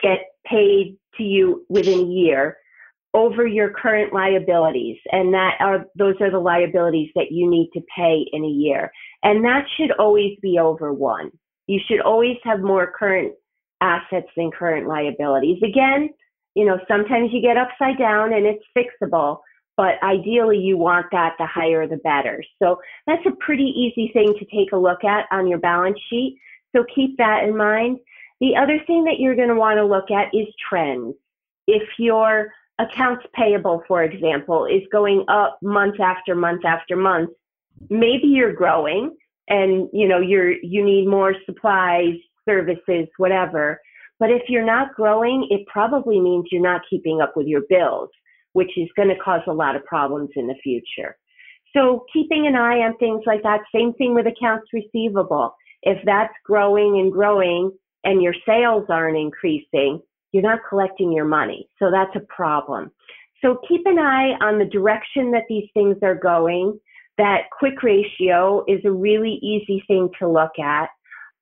get 0.00 0.18
paid 0.46 0.96
to 1.16 1.22
you 1.22 1.64
within 1.68 2.00
a 2.00 2.10
year 2.10 2.56
over 3.12 3.46
your 3.46 3.70
current 3.70 4.12
liabilities. 4.12 4.96
And 5.12 5.32
that 5.34 5.54
are 5.60 5.86
those 5.96 6.16
are 6.20 6.30
the 6.30 6.40
liabilities 6.40 7.10
that 7.14 7.30
you 7.30 7.48
need 7.48 7.70
to 7.74 7.80
pay 7.96 8.24
in 8.32 8.44
a 8.44 8.48
year. 8.48 8.90
And 9.22 9.44
that 9.44 9.66
should 9.76 9.92
always 9.92 10.36
be 10.42 10.58
over 10.58 10.92
one 10.92 11.30
you 11.66 11.80
should 11.86 12.00
always 12.00 12.36
have 12.44 12.60
more 12.60 12.92
current 12.96 13.32
assets 13.80 14.28
than 14.36 14.50
current 14.50 14.86
liabilities. 14.86 15.62
Again, 15.62 16.10
you 16.54 16.64
know, 16.64 16.78
sometimes 16.88 17.30
you 17.32 17.42
get 17.42 17.56
upside 17.56 17.98
down 17.98 18.32
and 18.32 18.46
it's 18.46 18.64
fixable, 18.76 19.40
but 19.76 20.02
ideally 20.02 20.58
you 20.58 20.76
want 20.76 21.06
that 21.12 21.34
the 21.38 21.46
higher 21.46 21.86
the 21.86 21.96
better. 21.98 22.42
So 22.62 22.80
that's 23.06 23.24
a 23.26 23.36
pretty 23.44 23.64
easy 23.64 24.10
thing 24.12 24.34
to 24.38 24.44
take 24.46 24.72
a 24.72 24.76
look 24.76 25.04
at 25.04 25.26
on 25.32 25.48
your 25.48 25.58
balance 25.58 25.98
sheet. 26.08 26.38
So 26.74 26.84
keep 26.94 27.16
that 27.18 27.44
in 27.44 27.56
mind. 27.56 27.98
The 28.40 28.56
other 28.56 28.80
thing 28.86 29.04
that 29.04 29.18
you're 29.18 29.36
going 29.36 29.48
to 29.48 29.54
want 29.54 29.78
to 29.78 29.84
look 29.84 30.10
at 30.10 30.34
is 30.34 30.46
trends. 30.68 31.14
If 31.66 31.82
your 31.98 32.52
accounts 32.78 33.24
payable, 33.34 33.82
for 33.88 34.02
example, 34.02 34.66
is 34.66 34.82
going 34.92 35.24
up 35.28 35.58
month 35.62 36.00
after 36.00 36.34
month 36.34 36.64
after 36.64 36.96
month, 36.96 37.30
maybe 37.90 38.26
you're 38.26 38.52
growing 38.52 39.16
and 39.48 39.88
you 39.92 40.08
know 40.08 40.20
you're 40.20 40.52
you 40.62 40.84
need 40.84 41.06
more 41.06 41.34
supplies 41.46 42.14
services 42.48 43.08
whatever. 43.16 43.80
But 44.20 44.30
if 44.30 44.42
you're 44.48 44.64
not 44.64 44.94
growing 44.94 45.46
it 45.50 45.66
probably 45.66 46.20
means 46.20 46.46
you're 46.50 46.62
not 46.62 46.82
keeping 46.88 47.20
up 47.20 47.32
with 47.36 47.46
your 47.46 47.62
bills 47.68 48.10
which 48.52 48.70
is 48.76 48.88
going 48.94 49.08
to 49.08 49.16
cause 49.16 49.40
a 49.48 49.52
lot 49.52 49.74
of 49.74 49.84
problems 49.84 50.30
in 50.36 50.46
the 50.46 50.54
future. 50.62 51.16
So 51.76 52.04
keeping 52.12 52.46
an 52.46 52.54
eye 52.54 52.78
on 52.78 52.96
things 52.98 53.22
like 53.26 53.42
that 53.42 53.62
same 53.74 53.94
thing 53.94 54.14
with 54.14 54.26
accounts 54.28 54.68
receivable. 54.72 55.56
If 55.82 55.98
that's 56.06 56.32
growing 56.44 57.00
and 57.00 57.10
growing 57.12 57.72
and 58.04 58.22
your 58.22 58.34
sales 58.46 58.84
aren't 58.88 59.18
increasing 59.18 60.00
you're 60.34 60.42
not 60.42 60.58
collecting 60.68 61.12
your 61.12 61.24
money. 61.24 61.68
So 61.78 61.92
that's 61.92 62.14
a 62.16 62.26
problem. 62.26 62.90
So 63.40 63.60
keep 63.68 63.82
an 63.86 64.00
eye 64.00 64.32
on 64.42 64.58
the 64.58 64.64
direction 64.64 65.30
that 65.30 65.44
these 65.48 65.68
things 65.72 65.96
are 66.02 66.16
going 66.16 66.78
that 67.18 67.42
quick 67.56 67.82
ratio 67.82 68.64
is 68.66 68.80
a 68.84 68.90
really 68.90 69.38
easy 69.42 69.82
thing 69.86 70.08
to 70.18 70.28
look 70.28 70.58
at. 70.62 70.88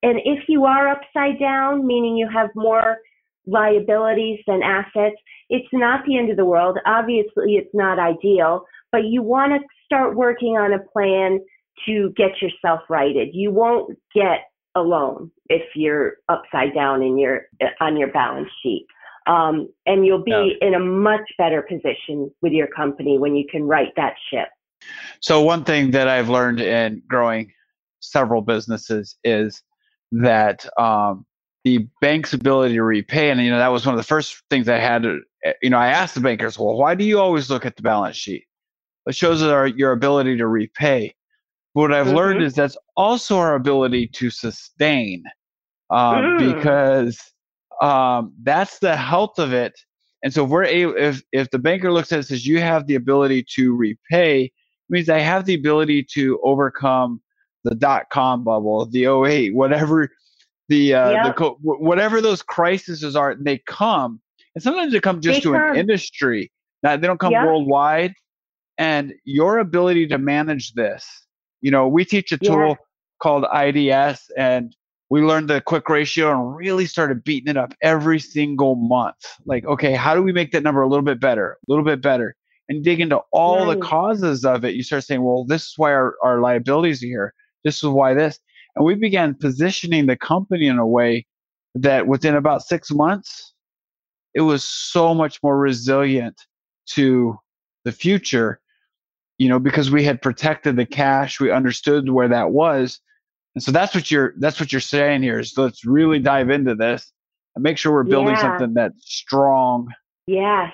And 0.01 0.19
if 0.25 0.43
you 0.47 0.65
are 0.65 0.89
upside 0.89 1.39
down, 1.39 1.87
meaning 1.87 2.17
you 2.17 2.27
have 2.33 2.49
more 2.55 2.97
liabilities 3.45 4.39
than 4.47 4.61
assets, 4.63 5.15
it's 5.49 5.67
not 5.73 6.05
the 6.05 6.17
end 6.17 6.29
of 6.29 6.37
the 6.37 6.45
world. 6.45 6.77
Obviously, 6.85 7.55
it's 7.55 7.73
not 7.73 7.99
ideal, 7.99 8.65
but 8.91 9.05
you 9.05 9.21
want 9.21 9.53
to 9.53 9.67
start 9.85 10.15
working 10.15 10.57
on 10.57 10.73
a 10.73 10.79
plan 10.79 11.39
to 11.85 12.13
get 12.15 12.41
yourself 12.41 12.81
righted. 12.89 13.29
You 13.33 13.51
won't 13.51 13.97
get 14.13 14.49
a 14.75 14.81
loan 14.81 15.31
if 15.49 15.63
you're 15.75 16.13
upside 16.29 16.73
down 16.73 17.01
in 17.01 17.17
your 17.17 17.43
on 17.79 17.97
your 17.97 18.11
balance 18.11 18.49
sheet. 18.61 18.85
Um, 19.25 19.69
and 19.85 20.05
you'll 20.05 20.23
be 20.23 20.57
in 20.59 20.73
a 20.73 20.79
much 20.79 21.21
better 21.37 21.61
position 21.61 22.29
with 22.41 22.51
your 22.51 22.67
company 22.67 23.17
when 23.17 23.35
you 23.35 23.45
can 23.49 23.63
right 23.63 23.93
that 23.95 24.15
ship. 24.29 24.49
So 25.21 25.41
one 25.41 25.63
thing 25.63 25.91
that 25.91 26.07
I've 26.07 26.29
learned 26.29 26.59
in 26.61 27.01
growing 27.07 27.51
several 27.99 28.41
businesses 28.41 29.15
is 29.23 29.61
that 30.11 30.67
um, 30.79 31.25
the 31.63 31.87
bank's 32.01 32.33
ability 32.33 32.75
to 32.75 32.83
repay, 32.83 33.29
and 33.31 33.41
you 33.41 33.49
know 33.49 33.57
that 33.57 33.69
was 33.69 33.85
one 33.85 33.95
of 33.95 33.99
the 33.99 34.07
first 34.07 34.41
things 34.49 34.67
I 34.67 34.79
had. 34.79 35.03
To, 35.03 35.19
you 35.61 35.69
know, 35.69 35.77
I 35.77 35.87
asked 35.87 36.15
the 36.15 36.21
bankers, 36.21 36.59
"Well, 36.59 36.77
why 36.77 36.95
do 36.95 37.05
you 37.05 37.19
always 37.19 37.49
look 37.49 37.65
at 37.65 37.75
the 37.75 37.81
balance 37.83 38.17
sheet? 38.17 38.45
It 39.05 39.15
shows 39.15 39.41
our, 39.43 39.67
your 39.67 39.91
ability 39.93 40.37
to 40.37 40.47
repay." 40.47 41.15
But 41.73 41.81
what 41.81 41.93
I've 41.93 42.07
Mhm. 42.07 42.15
learned 42.15 42.43
is 42.43 42.53
that's 42.53 42.77
also 42.95 43.37
our 43.37 43.55
ability 43.55 44.07
to 44.07 44.29
sustain 44.29 45.23
um, 45.89 46.35
Mm. 46.39 46.55
because 46.55 47.19
um, 47.81 48.33
that's 48.43 48.79
the 48.79 48.95
health 48.95 49.39
of 49.39 49.53
it. 49.53 49.73
And 50.23 50.33
so 50.33 50.45
if 50.45 50.49
we're 50.49 50.63
able, 50.65 50.95
if 50.97 51.21
if 51.31 51.49
the 51.49 51.59
banker 51.59 51.91
looks 51.91 52.11
at 52.11 52.15
it 52.15 52.19
and 52.19 52.27
says 52.27 52.45
you 52.45 52.59
have 52.61 52.87
the 52.87 52.95
ability 52.95 53.45
to 53.55 53.75
repay, 53.75 54.51
means 54.93 55.09
I 55.09 55.19
have 55.19 55.45
the 55.45 55.55
ability 55.55 56.05
to 56.13 56.39
overcome 56.43 57.21
the 57.65 57.75
dot 57.75 58.05
com 58.11 58.43
bubble, 58.43 58.85
the 58.85 59.05
08, 59.07 59.53
whatever 59.55 60.09
the 60.69 60.93
uh, 60.93 61.09
the 61.09 61.27
Yep. 61.27 61.35
co- 61.35 61.57
whatever 61.61 62.21
those 62.21 62.41
crises 62.41 63.15
are, 63.15 63.35
they 63.35 63.57
come, 63.67 64.21
and 64.55 64.63
sometimes 64.63 64.93
they 64.93 64.99
come 65.01 65.19
just 65.21 65.37
They 65.43 65.49
to 65.49 65.53
come. 65.53 65.71
an 65.71 65.75
industry. 65.77 66.51
Now 66.83 66.95
they 66.97 67.07
don't 67.07 67.19
come 67.19 67.33
Yep. 67.33 67.45
worldwide. 67.45 68.13
And 68.77 69.13
your 69.23 69.59
ability 69.59 70.07
to 70.07 70.17
manage 70.17 70.73
this, 70.73 71.05
you 71.61 71.69
know, 71.69 71.87
we 71.87 72.05
teach 72.05 72.31
a 72.31 72.39
Yeah. 72.41 72.49
tool 72.49 72.77
called 73.21 73.45
IDS, 73.53 74.31
and 74.35 74.75
we 75.09 75.21
learned 75.21 75.47
the 75.49 75.61
quick 75.61 75.87
ratio 75.89 76.31
and 76.31 76.55
really 76.55 76.85
started 76.87 77.23
beating 77.23 77.49
it 77.51 77.57
up 77.57 77.73
every 77.81 78.19
single 78.19 78.75
month. 78.75 79.15
Like, 79.45 79.65
okay, 79.65 79.93
how 79.93 80.15
do 80.15 80.23
we 80.23 80.33
make 80.33 80.51
that 80.53 80.63
number 80.63 80.81
a 80.81 80.87
little 80.87 81.03
bit 81.05 81.19
better, 81.19 81.51
a 81.51 81.71
little 81.71 81.85
bit 81.85 82.01
better, 82.01 82.35
and 82.75 82.83
dig 82.83 82.99
into 82.99 83.19
all 83.31 83.65
the 83.65 83.75
causes 83.75 84.45
of 84.45 84.65
it? 84.65 84.75
You 84.75 84.83
start 84.83 85.03
saying, 85.03 85.23
well, 85.23 85.45
this 85.45 85.63
is 85.63 85.73
why 85.77 85.93
our, 85.93 86.15
our 86.23 86.41
liabilities 86.41 87.03
are 87.03 87.07
here. 87.07 87.33
This 87.63 87.77
is 87.77 87.89
why 87.89 88.13
this. 88.13 88.39
And 88.75 88.85
we 88.85 88.95
began 88.95 89.35
positioning 89.35 90.07
the 90.07 90.17
company 90.17 90.67
in 90.67 90.79
a 90.79 90.87
way 90.87 91.25
that 91.75 92.07
within 92.07 92.35
about 92.35 92.61
six 92.63 92.91
months, 92.91 93.53
it 94.33 94.41
was 94.41 94.63
so 94.63 95.13
much 95.13 95.41
more 95.43 95.57
resilient 95.57 96.35
to 96.87 97.37
the 97.85 97.91
future, 97.91 98.59
you 99.37 99.47
know, 99.47 99.59
because 99.59 99.91
we 99.91 100.03
had 100.03 100.21
protected 100.21 100.75
the 100.75 100.85
cash, 100.85 101.39
we 101.39 101.51
understood 101.51 102.09
where 102.09 102.27
that 102.27 102.51
was. 102.51 102.99
And 103.55 103.63
so 103.63 103.71
that's 103.71 103.93
what 103.93 104.09
you're 104.09 104.33
that's 104.39 104.59
what 104.59 104.71
you're 104.71 104.81
saying 104.81 105.21
here 105.21 105.39
is 105.39 105.53
let's 105.57 105.85
really 105.85 106.17
dive 106.19 106.49
into 106.49 106.73
this 106.73 107.11
and 107.55 107.61
make 107.61 107.77
sure 107.77 107.91
we're 107.91 108.03
building 108.03 108.33
Yeah. 108.33 108.41
something 108.41 108.73
that's 108.73 109.05
strong. 109.05 109.89
Yes, 110.25 110.71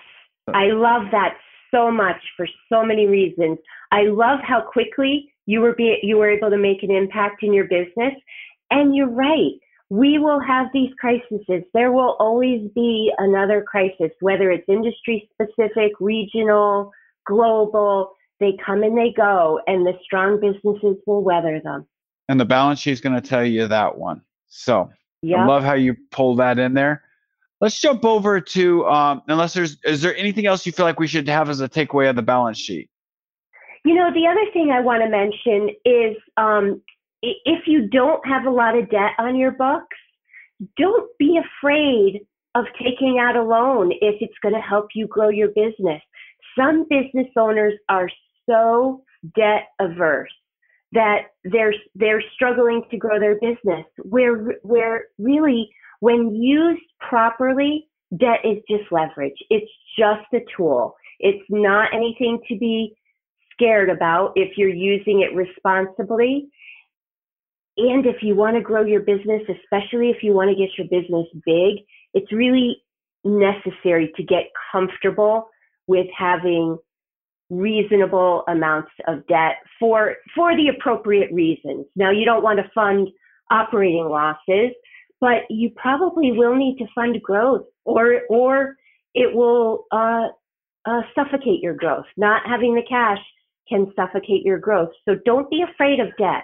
I 0.48 0.68
love 0.68 1.12
that 1.12 1.36
so 1.72 1.92
much 1.92 2.22
for 2.36 2.48
so 2.72 2.84
many 2.84 3.08
reasons. 3.08 3.58
I 3.92 4.04
love 4.04 4.40
how 4.44 4.62
quickly 4.62 5.34
you 5.46 5.62
were 5.62 5.74
be, 5.74 5.98
you 6.04 6.18
were 6.18 6.30
able 6.30 6.50
to 6.50 6.58
make 6.58 6.84
an 6.84 6.92
impact 6.92 7.44
in 7.44 7.54
your 7.54 7.66
business, 7.66 8.14
and 8.72 8.96
you're 8.96 9.10
right. 9.10 9.54
We 9.90 10.20
will 10.20 10.40
have 10.40 10.68
these 10.74 10.92
crises. 11.00 11.64
There 11.74 11.92
will 11.92 12.16
always 12.20 12.70
be 12.76 13.12
another 13.18 13.64
crisis, 13.64 14.12
whether 14.20 14.52
it's 14.52 14.68
industry 14.68 15.28
specific, 15.34 15.94
regional, 16.00 16.92
global. 17.26 18.12
They 18.40 18.56
come 18.64 18.84
and 18.84 18.96
they 18.96 19.12
go, 19.18 19.60
and 19.66 19.86
the 19.86 19.94
strong 20.04 20.40
businesses 20.40 20.98
will 21.08 21.24
weather 21.24 21.60
them. 21.64 21.88
And 22.30 22.40
the 22.40 22.46
balance 22.46 22.80
sheet's 22.80 23.02
going 23.02 23.20
to 23.20 23.28
tell 23.28 23.44
you 23.44 23.68
that 23.68 23.98
one. 23.98 24.22
So 24.48 24.92
I 25.24 25.46
love 25.46 25.64
how 25.64 25.74
you 25.74 25.96
pull 26.12 26.36
that 26.36 26.60
in 26.60 26.76
there. 26.76 27.04
Let's 27.62 27.80
jump 27.80 28.06
over 28.06 28.40
to 28.40 28.86
um, 28.88 29.22
unless 29.28 29.54
there's 29.54 29.78
is 29.84 30.02
there 30.02 30.16
anything 30.16 30.46
else 30.46 30.66
you 30.66 30.72
feel 30.72 30.86
like 30.86 31.00
we 31.00 31.08
should 31.08 31.28
have 31.28 31.50
as 31.50 31.60
a 31.60 31.68
takeaway 31.68 32.10
of 32.10 32.16
the 32.16 32.22
balance 32.22 32.58
sheet? 32.58 32.90
You 33.84 33.96
know, 33.96 34.12
the 34.14 34.28
other 34.28 34.52
thing 34.54 34.72
I 34.72 34.82
want 34.82 35.04
to 35.04 35.10
mention 35.10 35.76
is 35.86 36.18
um, 36.38 36.82
if 37.22 37.68
you 37.68 37.88
don't 37.88 38.26
have 38.26 38.46
a 38.46 38.50
lot 38.50 38.78
of 38.78 38.90
debt 38.90 39.12
on 39.18 39.36
your 39.36 39.52
books, 39.52 39.98
don't 40.78 41.10
be 41.18 41.38
afraid 41.38 42.22
of 42.56 42.66
taking 42.82 43.20
out 43.20 43.36
a 43.36 43.44
loan 43.44 43.92
if 44.02 44.16
it's 44.22 44.38
going 44.42 44.56
to 44.56 44.62
help 44.62 44.88
you 44.96 45.08
grow 45.08 45.30
your 45.30 45.50
business. 45.50 46.02
Some 46.58 46.86
business 46.90 47.28
owners 47.38 47.74
are 47.88 48.10
so 48.50 49.04
debt 49.36 49.68
averse 49.80 50.32
that 50.92 51.28
they're 51.44 51.74
they're 51.96 52.24
struggling 52.34 52.84
to 52.90 52.98
grow 52.98 53.20
their 53.20 53.36
business. 53.36 53.86
Where 54.04 54.56
where 54.64 55.06
really 55.18 55.70
when 56.00 56.36
used 56.36 56.82
properly, 57.08 57.88
debt 58.18 58.40
is 58.44 58.58
just 58.70 58.92
leverage. 58.92 59.38
It's 59.50 59.72
just 59.98 60.26
a 60.34 60.40
tool. 60.56 60.96
It's 61.20 61.44
not 61.50 61.94
anything 61.94 62.40
to 62.48 62.58
be 62.58 62.96
scared 63.54 63.90
about 63.90 64.34
if 64.36 64.58
you're 64.58 64.70
using 64.70 65.22
it 65.22 65.36
responsibly. 65.36 66.50
And 67.78 68.06
if 68.06 68.18
you 68.22 68.36
want 68.36 68.56
to 68.56 68.62
grow 68.62 68.84
your 68.84 69.02
business, 69.02 69.42
especially 69.50 70.10
if 70.10 70.24
you 70.24 70.34
want 70.34 70.50
to 70.50 70.56
get 70.56 70.70
your 70.78 70.88
business 70.88 71.28
big, 71.46 71.86
it's 72.14 72.32
really 72.32 72.78
necessary 73.24 74.12
to 74.16 74.24
get 74.24 74.46
comfortable 74.72 75.50
with 75.88 76.08
having 76.18 76.78
reasonable 77.50 78.44
amounts 78.48 78.92
of 79.08 79.26
debt 79.28 79.56
for 79.80 80.16
for 80.36 80.56
the 80.56 80.68
appropriate 80.68 81.32
reasons. 81.34 81.86
Now 81.96 82.12
you 82.12 82.24
don't 82.26 82.44
want 82.44 82.60
to 82.60 82.72
fund 82.76 83.10
operating 83.52 84.08
losses, 84.08 84.72
but 85.22 85.44
you 85.50 85.72
probably 85.76 86.32
will 86.32 86.56
need 86.56 86.78
to 86.78 86.86
fund 86.94 87.22
growth 87.22 87.66
or 87.86 88.22
or 88.30 88.76
it 89.14 89.34
will 89.34 89.86
uh, 89.92 90.28
uh, 90.86 91.02
suffocate 91.16 91.62
your 91.62 91.74
growth. 91.74 92.06
Not 92.18 92.44
having 92.46 92.76
the 92.76 92.84
cash 92.88 93.20
can 93.68 93.92
suffocate 93.96 94.44
your 94.44 94.58
growth. 94.58 94.90
So 95.06 95.16
don't 95.26 95.50
be 95.50 95.62
afraid 95.62 96.00
of 96.00 96.08
debt. 96.18 96.44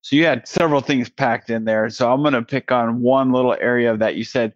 So 0.00 0.16
you 0.16 0.24
had 0.24 0.46
several 0.48 0.80
things 0.80 1.08
packed 1.08 1.50
in 1.50 1.64
there. 1.64 1.88
So 1.90 2.10
I'm 2.10 2.22
going 2.22 2.34
to 2.34 2.42
pick 2.42 2.72
on 2.72 3.00
one 3.00 3.32
little 3.32 3.56
area 3.60 3.96
that. 3.96 4.16
You 4.16 4.24
said 4.24 4.54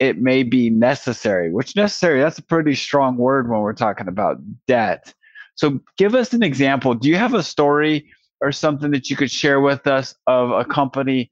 it 0.00 0.18
may 0.18 0.42
be 0.42 0.70
necessary, 0.70 1.52
which 1.52 1.76
necessary, 1.76 2.20
that's 2.20 2.38
a 2.38 2.42
pretty 2.42 2.74
strong 2.74 3.18
word 3.18 3.48
when 3.48 3.60
we're 3.60 3.74
talking 3.74 4.08
about 4.08 4.38
debt. 4.66 5.12
So 5.56 5.78
give 5.98 6.14
us 6.14 6.32
an 6.32 6.42
example. 6.42 6.94
Do 6.94 7.08
you 7.08 7.16
have 7.16 7.34
a 7.34 7.42
story 7.42 8.08
or 8.40 8.50
something 8.50 8.90
that 8.92 9.10
you 9.10 9.16
could 9.16 9.30
share 9.30 9.60
with 9.60 9.86
us 9.86 10.14
of 10.26 10.50
a 10.52 10.64
company 10.64 11.30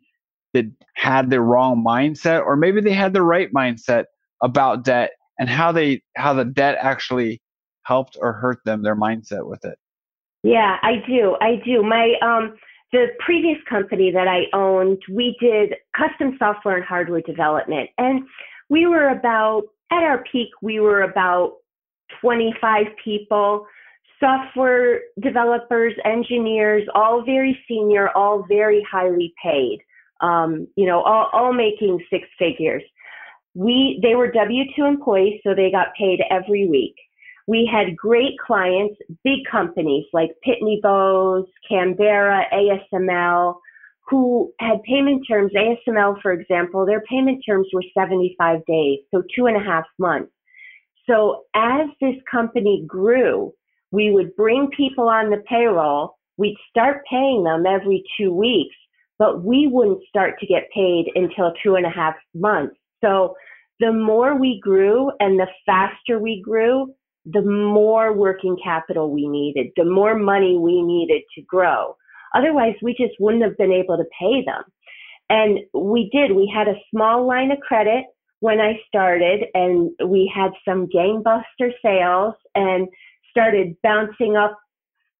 that 0.54 0.70
had 0.94 1.30
the 1.30 1.40
wrong 1.40 1.84
mindset 1.84 2.44
or 2.44 2.56
maybe 2.56 2.80
they 2.80 2.92
had 2.92 3.12
the 3.12 3.22
right 3.22 3.52
mindset 3.52 4.04
about 4.42 4.84
debt 4.84 5.10
and 5.38 5.48
how 5.48 5.72
they 5.72 6.02
how 6.16 6.32
the 6.32 6.44
debt 6.44 6.76
actually 6.80 7.40
helped 7.82 8.16
or 8.20 8.32
hurt 8.32 8.58
them 8.64 8.82
their 8.82 8.96
mindset 8.96 9.46
with 9.46 9.64
it? 9.64 9.78
Yeah, 10.42 10.76
I 10.82 11.02
do. 11.06 11.36
I 11.40 11.60
do. 11.64 11.82
My 11.82 12.14
um 12.22 12.56
the 12.92 13.08
previous 13.18 13.58
company 13.68 14.10
that 14.10 14.26
I 14.28 14.44
owned, 14.56 15.02
we 15.12 15.36
did 15.40 15.74
custom 15.96 16.36
software 16.38 16.76
and 16.76 16.84
hardware 16.84 17.20
development. 17.20 17.90
And 17.98 18.22
we 18.70 18.86
were 18.86 19.10
about 19.10 19.64
at 19.90 20.02
our 20.02 20.24
peak, 20.30 20.48
we 20.62 20.80
were 20.80 21.02
about 21.02 21.56
25 22.20 22.86
people, 23.02 23.66
software 24.20 25.00
developers, 25.20 25.94
engineers, 26.04 26.86
all 26.94 27.22
very 27.24 27.58
senior, 27.68 28.10
all 28.16 28.44
very 28.48 28.86
highly 28.90 29.34
paid. 29.42 29.80
Um, 30.20 30.66
you 30.76 30.86
know, 30.86 31.02
all, 31.02 31.28
all 31.32 31.52
making 31.52 32.00
six 32.10 32.26
figures. 32.38 32.82
We 33.54 34.00
they 34.02 34.14
were 34.14 34.30
W2 34.30 34.78
employees, 34.86 35.40
so 35.44 35.54
they 35.54 35.70
got 35.70 35.88
paid 35.98 36.20
every 36.30 36.68
week. 36.68 36.94
We 37.46 37.68
had 37.70 37.96
great 37.96 38.38
clients, 38.38 38.96
big 39.24 39.38
companies 39.50 40.04
like 40.12 40.30
Pitney 40.46 40.82
Bowes, 40.82 41.46
Canberra, 41.68 42.44
ASML, 42.52 43.54
who 44.08 44.52
had 44.60 44.82
payment 44.82 45.24
terms. 45.28 45.52
ASML, 45.54 46.20
for 46.20 46.32
example, 46.32 46.84
their 46.84 47.02
payment 47.02 47.42
terms 47.46 47.66
were 47.72 47.82
75 47.96 48.64
days, 48.66 48.98
so 49.12 49.22
two 49.34 49.46
and 49.46 49.56
a 49.56 49.64
half 49.64 49.84
months. 49.98 50.30
So 51.08 51.44
as 51.54 51.88
this 52.00 52.16
company 52.30 52.84
grew, 52.86 53.52
we 53.90 54.10
would 54.10 54.36
bring 54.36 54.68
people 54.76 55.08
on 55.08 55.30
the 55.30 55.42
payroll. 55.48 56.18
We'd 56.36 56.56
start 56.70 57.02
paying 57.10 57.44
them 57.44 57.64
every 57.66 58.04
two 58.18 58.32
weeks, 58.32 58.76
but 59.18 59.44
we 59.44 59.66
wouldn't 59.66 60.02
start 60.08 60.38
to 60.40 60.46
get 60.46 60.70
paid 60.74 61.06
until 61.14 61.52
two 61.62 61.74
and 61.74 61.86
a 61.86 61.90
half 61.90 62.14
months. 62.34 62.76
So 63.04 63.34
the 63.80 63.92
more 63.92 64.36
we 64.36 64.60
grew 64.62 65.10
and 65.20 65.38
the 65.38 65.48
faster 65.66 66.18
we 66.18 66.42
grew, 66.42 66.94
the 67.24 67.42
more 67.42 68.12
working 68.12 68.56
capital 68.62 69.10
we 69.10 69.28
needed, 69.28 69.68
the 69.76 69.84
more 69.84 70.16
money 70.16 70.56
we 70.56 70.82
needed 70.82 71.22
to 71.34 71.42
grow. 71.42 71.96
Otherwise, 72.34 72.74
we 72.82 72.92
just 72.92 73.14
wouldn't 73.18 73.42
have 73.42 73.56
been 73.56 73.72
able 73.72 73.96
to 73.96 74.04
pay 74.18 74.44
them. 74.44 74.62
And 75.30 75.58
we 75.74 76.08
did. 76.10 76.34
We 76.34 76.50
had 76.52 76.68
a 76.68 76.80
small 76.90 77.26
line 77.26 77.50
of 77.50 77.60
credit 77.60 78.04
when 78.40 78.60
I 78.60 78.80
started, 78.86 79.44
and 79.54 79.90
we 80.06 80.32
had 80.34 80.52
some 80.64 80.86
gangbuster 80.86 81.72
sales 81.82 82.34
and 82.54 82.88
started 83.30 83.76
bouncing 83.82 84.36
up 84.36 84.58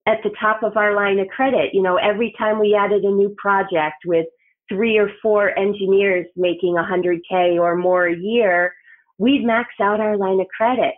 at 0.08 0.22
the 0.24 0.30
top 0.40 0.62
of 0.62 0.76
our 0.78 0.96
line 0.96 1.18
of 1.18 1.28
credit. 1.28 1.74
You 1.74 1.82
know, 1.82 1.96
every 1.96 2.34
time 2.38 2.58
we 2.58 2.74
added 2.74 3.04
a 3.04 3.10
new 3.10 3.34
project 3.36 3.96
with 4.06 4.26
three 4.68 4.96
or 4.96 5.10
four 5.22 5.56
engineers 5.58 6.26
making 6.34 6.76
100K 6.76 7.60
or 7.60 7.76
more 7.76 8.06
a 8.06 8.16
year, 8.16 8.72
we'd 9.18 9.44
max 9.44 9.68
out 9.80 10.00
our 10.00 10.16
line 10.16 10.40
of 10.40 10.46
credit. 10.48 10.94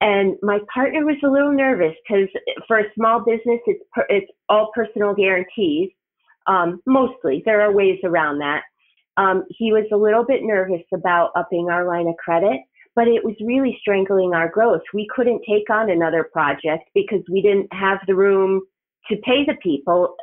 And 0.00 0.36
my 0.42 0.60
partner 0.72 1.04
was 1.04 1.16
a 1.24 1.28
little 1.28 1.52
nervous 1.52 1.94
because 2.08 2.28
for 2.68 2.78
a 2.78 2.92
small 2.94 3.20
business, 3.20 3.60
it's 3.66 3.82
per, 3.92 4.06
it's 4.08 4.30
all 4.48 4.70
personal 4.74 5.12
guarantees. 5.12 5.90
Um, 6.46 6.80
mostly, 6.86 7.42
there 7.44 7.60
are 7.60 7.72
ways 7.72 7.98
around 8.04 8.38
that. 8.38 8.62
Um, 9.16 9.44
he 9.50 9.72
was 9.72 9.84
a 9.92 9.96
little 9.96 10.24
bit 10.24 10.42
nervous 10.42 10.82
about 10.94 11.32
upping 11.34 11.68
our 11.68 11.86
line 11.86 12.06
of 12.06 12.16
credit, 12.16 12.60
but 12.96 13.08
it 13.08 13.24
was 13.24 13.34
really 13.40 13.76
strangling 13.80 14.34
our 14.34 14.48
growth. 14.48 14.82
We 14.92 15.08
couldn't 15.14 15.42
take 15.48 15.70
on 15.70 15.90
another 15.90 16.28
project 16.32 16.88
because 16.94 17.22
we 17.30 17.42
didn't 17.42 17.72
have 17.72 17.98
the 18.06 18.14
room 18.14 18.62
to 19.08 19.16
pay 19.16 19.44
the 19.46 19.56
people 19.62 20.16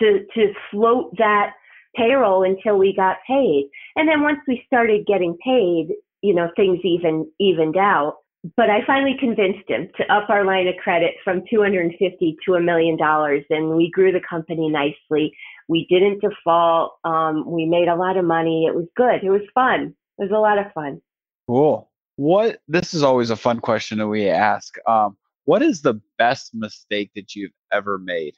to 0.00 0.24
to 0.34 0.52
float 0.70 1.14
that 1.18 1.52
payroll 1.96 2.44
until 2.44 2.78
we 2.78 2.94
got 2.94 3.16
paid. 3.26 3.68
And 3.96 4.08
then 4.08 4.22
once 4.22 4.38
we 4.46 4.62
started 4.66 5.06
getting 5.06 5.36
paid, 5.44 5.88
you 6.22 6.34
know, 6.34 6.50
things 6.56 6.78
even 6.84 7.30
evened 7.40 7.76
out. 7.76 8.16
But 8.56 8.70
I 8.70 8.86
finally 8.86 9.16
convinced 9.18 9.68
him 9.68 9.88
to 9.96 10.12
up 10.12 10.30
our 10.30 10.44
line 10.44 10.68
of 10.68 10.76
credit 10.76 11.14
from 11.24 11.42
250 11.50 12.36
to 12.46 12.54
a 12.54 12.60
million 12.60 12.96
dollars, 12.96 13.44
and 13.50 13.76
we 13.76 13.90
grew 13.90 14.12
the 14.12 14.20
company 14.28 14.70
nicely. 14.70 15.32
We 15.66 15.86
didn't 15.90 16.20
default. 16.20 16.98
Um, 17.04 17.50
we 17.50 17.66
made 17.66 17.88
a 17.88 17.96
lot 17.96 18.16
of 18.16 18.24
money. 18.24 18.66
It 18.66 18.74
was 18.74 18.86
good. 18.96 19.24
It 19.24 19.30
was 19.30 19.42
fun. 19.54 19.94
It 20.18 20.22
was 20.22 20.30
a 20.30 20.38
lot 20.38 20.58
of 20.58 20.72
fun. 20.72 21.00
Cool. 21.48 21.90
What? 22.16 22.60
This 22.68 22.92
is 22.92 23.02
always 23.02 23.30
a 23.30 23.36
fun 23.36 23.60
question 23.60 23.98
that 23.98 24.08
we 24.08 24.28
ask. 24.28 24.76
Um, 24.86 25.16
what 25.46 25.62
is 25.62 25.80
the 25.80 26.00
best 26.18 26.54
mistake 26.54 27.10
that 27.14 27.34
you've 27.34 27.52
ever 27.72 27.96
made? 27.96 28.34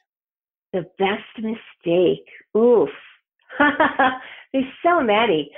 The 0.71 0.85
best 0.97 1.37
mistake. 1.37 2.25
Oof. 2.57 2.89
There's 4.53 4.65
so 4.81 5.01
many. 5.01 5.51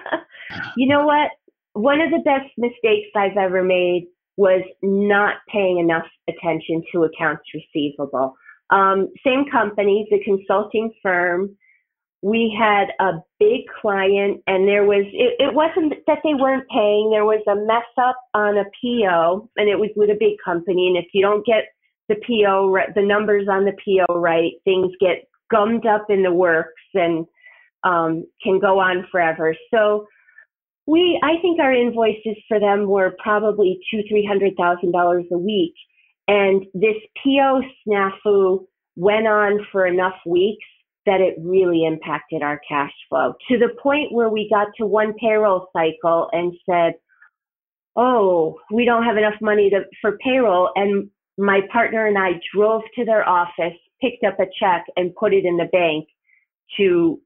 you 0.76 0.88
know 0.88 1.04
what? 1.04 1.30
One 1.74 2.00
of 2.00 2.10
the 2.10 2.22
best 2.24 2.50
mistakes 2.58 3.08
I've 3.14 3.36
ever 3.36 3.62
made 3.62 4.06
was 4.36 4.62
not 4.82 5.34
paying 5.48 5.78
enough 5.78 6.06
attention 6.28 6.82
to 6.92 7.04
accounts 7.04 7.42
receivable. 7.54 8.34
Um, 8.70 9.08
same 9.24 9.44
company, 9.50 10.08
the 10.10 10.18
consulting 10.24 10.92
firm. 11.02 11.56
We 12.22 12.54
had 12.58 12.88
a 13.00 13.22
big 13.38 13.62
client, 13.80 14.42
and 14.46 14.68
there 14.68 14.84
was, 14.84 15.06
it, 15.12 15.36
it 15.38 15.54
wasn't 15.54 15.94
that 16.06 16.18
they 16.22 16.34
weren't 16.34 16.68
paying, 16.68 17.10
there 17.10 17.24
was 17.24 17.42
a 17.48 17.56
mess 17.56 17.88
up 17.96 18.16
on 18.34 18.58
a 18.58 18.64
PO, 18.64 19.48
and 19.56 19.68
it 19.68 19.78
was 19.78 19.90
with 19.96 20.10
a 20.10 20.18
big 20.18 20.36
company. 20.44 20.88
And 20.88 20.96
if 20.96 21.06
you 21.14 21.22
don't 21.22 21.46
get 21.46 21.64
the 22.08 22.16
PO, 22.16 22.76
the 22.94 23.02
numbers 23.02 23.48
on 23.48 23.64
the 23.64 23.72
PO 23.72 24.18
right, 24.18 24.52
things 24.64 24.92
get 25.00 25.28
gummed 25.50 25.86
up 25.86 26.06
in 26.10 26.22
the 26.22 26.32
works 26.32 26.82
and 26.94 27.26
um, 27.84 28.26
can 28.42 28.58
go 28.58 28.78
on 28.78 29.06
forever. 29.10 29.54
So 29.72 30.06
we, 30.86 31.20
I 31.22 31.40
think 31.40 31.60
our 31.60 31.72
invoices 31.72 32.36
for 32.48 32.60
them 32.60 32.88
were 32.88 33.14
probably 33.22 33.80
two, 33.90 34.02
three 34.08 34.26
hundred 34.26 34.54
thousand 34.58 34.92
dollars 34.92 35.24
a 35.32 35.38
week, 35.38 35.74
and 36.28 36.64
this 36.74 36.96
PO 37.22 37.62
snafu 37.86 38.66
went 38.96 39.26
on 39.26 39.66
for 39.70 39.86
enough 39.86 40.16
weeks 40.26 40.66
that 41.06 41.20
it 41.20 41.34
really 41.38 41.84
impacted 41.84 42.42
our 42.42 42.60
cash 42.68 42.92
flow 43.08 43.34
to 43.48 43.58
the 43.58 43.70
point 43.82 44.12
where 44.12 44.28
we 44.28 44.48
got 44.50 44.68
to 44.76 44.86
one 44.86 45.14
payroll 45.14 45.68
cycle 45.72 46.28
and 46.32 46.52
said, 46.68 46.94
"Oh, 47.96 48.58
we 48.72 48.84
don't 48.84 49.04
have 49.04 49.16
enough 49.16 49.40
money 49.40 49.70
to, 49.70 49.84
for 50.00 50.18
payroll," 50.18 50.70
and 50.76 51.10
my 51.38 51.60
partner 51.72 52.06
and 52.06 52.18
I 52.18 52.40
drove 52.54 52.82
to 52.96 53.04
their 53.04 53.28
office, 53.28 53.78
picked 54.00 54.24
up 54.24 54.38
a 54.38 54.46
check, 54.58 54.84
and 54.96 55.14
put 55.14 55.32
it 55.32 55.44
in 55.44 55.56
the 55.56 55.68
bank 55.72 56.06
to 56.76 57.20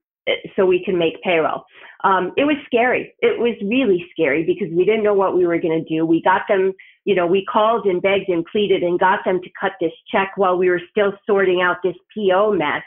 so 0.57 0.65
we 0.65 0.83
can 0.85 0.97
make 0.99 1.21
payroll. 1.23 1.65
Um, 2.03 2.33
it 2.37 2.45
was 2.45 2.57
scary. 2.67 3.15
It 3.21 3.39
was 3.39 3.57
really 3.63 4.05
scary 4.13 4.45
because 4.45 4.75
we 4.75 4.85
didn't 4.85 5.03
know 5.03 5.15
what 5.15 5.37
we 5.37 5.47
were 5.47 5.59
going 5.59 5.85
to 5.85 5.89
do. 5.89 6.07
We 6.07 6.23
got 6.23 6.43
them, 6.49 6.73
you 7.05 7.15
know, 7.15 7.27
we 7.27 7.45
called 7.45 7.87
and 7.87 8.01
begged 8.01 8.29
and 8.29 8.45
pleaded 8.51 8.83
and 8.83 8.99
got 8.99 9.21
them 9.25 9.41
to 9.43 9.51
cut 9.61 9.73
this 9.81 9.93
check 10.11 10.33
while 10.37 10.57
we 10.57 10.71
were 10.71 10.81
still 10.91 11.13
sorting 11.27 11.61
out 11.61 11.79
this 11.83 11.97
PO 12.17 12.53
mess. 12.53 12.83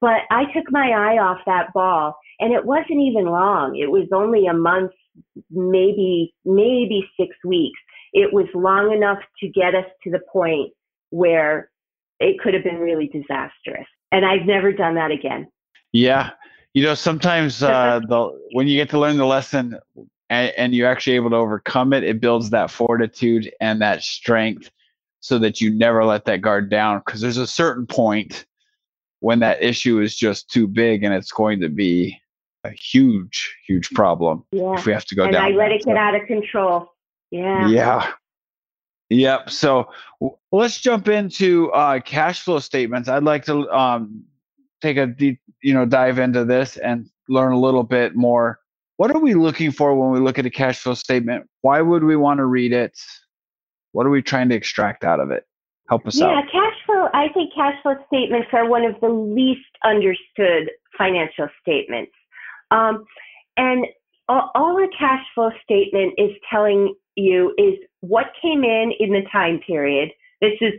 But 0.00 0.22
I 0.30 0.44
took 0.54 0.70
my 0.70 0.88
eye 0.90 1.18
off 1.18 1.38
that 1.46 1.72
ball 1.74 2.16
and 2.38 2.54
it 2.54 2.64
wasn't 2.64 3.00
even 3.00 3.26
long. 3.26 3.76
It 3.76 3.90
was 3.90 4.08
only 4.12 4.46
a 4.46 4.54
month, 4.54 4.92
maybe, 5.50 6.34
maybe 6.44 7.04
six 7.18 7.36
weeks. 7.44 7.78
It 8.12 8.32
was 8.32 8.46
long 8.54 8.92
enough 8.92 9.18
to 9.40 9.48
get 9.48 9.74
us 9.74 9.84
to 10.04 10.10
the 10.10 10.20
point 10.32 10.72
where 11.10 11.70
it 12.18 12.38
could 12.40 12.54
have 12.54 12.64
been 12.64 12.78
really 12.78 13.08
disastrous. 13.08 13.86
And 14.10 14.24
I've 14.24 14.46
never 14.46 14.72
done 14.72 14.94
that 14.94 15.10
again. 15.10 15.48
Yeah, 15.92 16.30
you 16.72 16.82
know 16.82 16.94
sometimes 16.94 17.62
uh, 17.62 18.00
the 18.00 18.38
when 18.52 18.68
you 18.68 18.76
get 18.76 18.90
to 18.90 18.98
learn 18.98 19.16
the 19.16 19.26
lesson 19.26 19.78
and, 20.28 20.52
and 20.56 20.74
you're 20.74 20.88
actually 20.88 21.16
able 21.16 21.30
to 21.30 21.36
overcome 21.36 21.92
it, 21.92 22.04
it 22.04 22.20
builds 22.20 22.50
that 22.50 22.70
fortitude 22.70 23.52
and 23.60 23.82
that 23.82 24.02
strength 24.02 24.70
so 25.20 25.38
that 25.38 25.60
you 25.60 25.70
never 25.70 26.04
let 26.04 26.24
that 26.24 26.40
guard 26.40 26.70
down. 26.70 27.02
Because 27.04 27.20
there's 27.20 27.36
a 27.36 27.46
certain 27.46 27.86
point 27.86 28.46
when 29.20 29.38
that 29.40 29.62
issue 29.62 30.00
is 30.00 30.16
just 30.16 30.50
too 30.50 30.66
big 30.66 31.04
and 31.04 31.14
it's 31.14 31.30
going 31.30 31.60
to 31.60 31.68
be 31.68 32.18
a 32.64 32.70
huge, 32.70 33.56
huge 33.66 33.90
problem 33.90 34.44
yeah. 34.52 34.74
if 34.74 34.86
we 34.86 34.92
have 34.92 35.04
to 35.06 35.14
go 35.14 35.24
and 35.24 35.32
down. 35.32 35.46
And 35.46 35.54
I 35.54 35.56
let 35.56 35.72
it 35.72 35.84
get 35.84 35.96
out 35.96 36.14
of 36.14 36.26
control. 36.26 36.92
Yeah. 37.30 37.68
Yeah. 37.68 38.12
Yep. 39.10 39.50
So 39.50 39.88
w- 40.20 40.36
let's 40.52 40.80
jump 40.80 41.08
into 41.08 41.70
uh, 41.72 42.00
cash 42.00 42.42
flow 42.42 42.58
statements. 42.58 43.08
I'd 43.08 43.24
like 43.24 43.44
to 43.46 43.68
um, 43.70 44.24
take 44.80 44.96
a 44.96 45.06
deep, 45.06 45.40
you 45.62 45.74
know, 45.74 45.84
dive 45.84 46.18
into 46.18 46.44
this 46.44 46.76
and 46.76 47.08
learn 47.28 47.52
a 47.52 47.58
little 47.58 47.82
bit 47.82 48.14
more. 48.14 48.58
What 48.96 49.10
are 49.10 49.18
we 49.18 49.34
looking 49.34 49.72
for 49.72 49.94
when 49.94 50.10
we 50.10 50.20
look 50.20 50.38
at 50.38 50.46
a 50.46 50.50
cash 50.50 50.80
flow 50.80 50.94
statement? 50.94 51.48
Why 51.62 51.80
would 51.80 52.04
we 52.04 52.16
want 52.16 52.38
to 52.38 52.44
read 52.44 52.72
it? 52.72 52.98
What 53.92 54.06
are 54.06 54.10
we 54.10 54.22
trying 54.22 54.48
to 54.50 54.54
extract 54.54 55.04
out 55.04 55.20
of 55.20 55.30
it? 55.30 55.44
Help 55.88 56.06
us 56.06 56.18
yeah, 56.18 56.26
out. 56.26 56.30
Yeah, 56.30 56.42
cash. 56.52 56.59
I 57.20 57.28
think 57.34 57.52
cash 57.54 57.74
flow 57.82 57.96
statements 58.06 58.48
are 58.54 58.66
one 58.66 58.82
of 58.82 58.98
the 59.02 59.10
least 59.10 59.60
understood 59.84 60.70
financial 60.96 61.48
statements. 61.60 62.12
Um, 62.70 63.04
and 63.58 63.84
all, 64.26 64.78
a 64.78 64.88
cash 64.98 65.22
flow 65.34 65.50
statement 65.62 66.14
is 66.16 66.30
telling 66.50 66.94
you 67.16 67.52
is 67.58 67.74
what 68.00 68.26
came 68.40 68.64
in 68.64 68.92
in 68.98 69.10
the 69.12 69.22
time 69.30 69.60
period. 69.66 70.08
This 70.40 70.54
is 70.62 70.72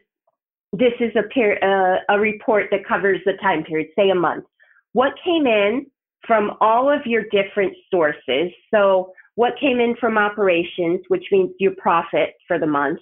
this 0.73 0.93
is 0.99 1.11
a, 1.15 1.65
uh, 1.67 1.97
a 2.09 2.19
report 2.19 2.67
that 2.71 2.87
covers 2.87 3.19
the 3.25 3.33
time 3.33 3.63
period, 3.63 3.89
say 3.95 4.09
a 4.09 4.15
month. 4.15 4.45
What 4.93 5.13
came 5.23 5.45
in 5.45 5.85
from 6.25 6.51
all 6.59 6.89
of 6.89 7.05
your 7.05 7.23
different 7.23 7.73
sources? 7.91 8.49
So, 8.73 9.11
what 9.35 9.53
came 9.59 9.79
in 9.79 9.95
from 9.99 10.17
operations, 10.17 11.01
which 11.09 11.25
means 11.31 11.51
your 11.59 11.73
profit 11.77 12.33
for 12.47 12.57
the 12.57 12.67
month? 12.67 12.99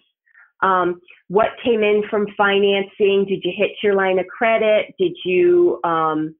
Um, 0.62 1.00
what 1.28 1.50
came 1.63 1.84
in 1.84 2.04
from 2.10 2.28
financing? 2.38 3.26
Did 3.28 3.41
you 3.43 3.54
hit 3.56 3.72
your 3.84 3.95
line 3.95 4.19
of 4.19 4.28
credit? 4.28 4.93
Did 4.98 5.15
you 5.24 5.80
um, 5.84 6.36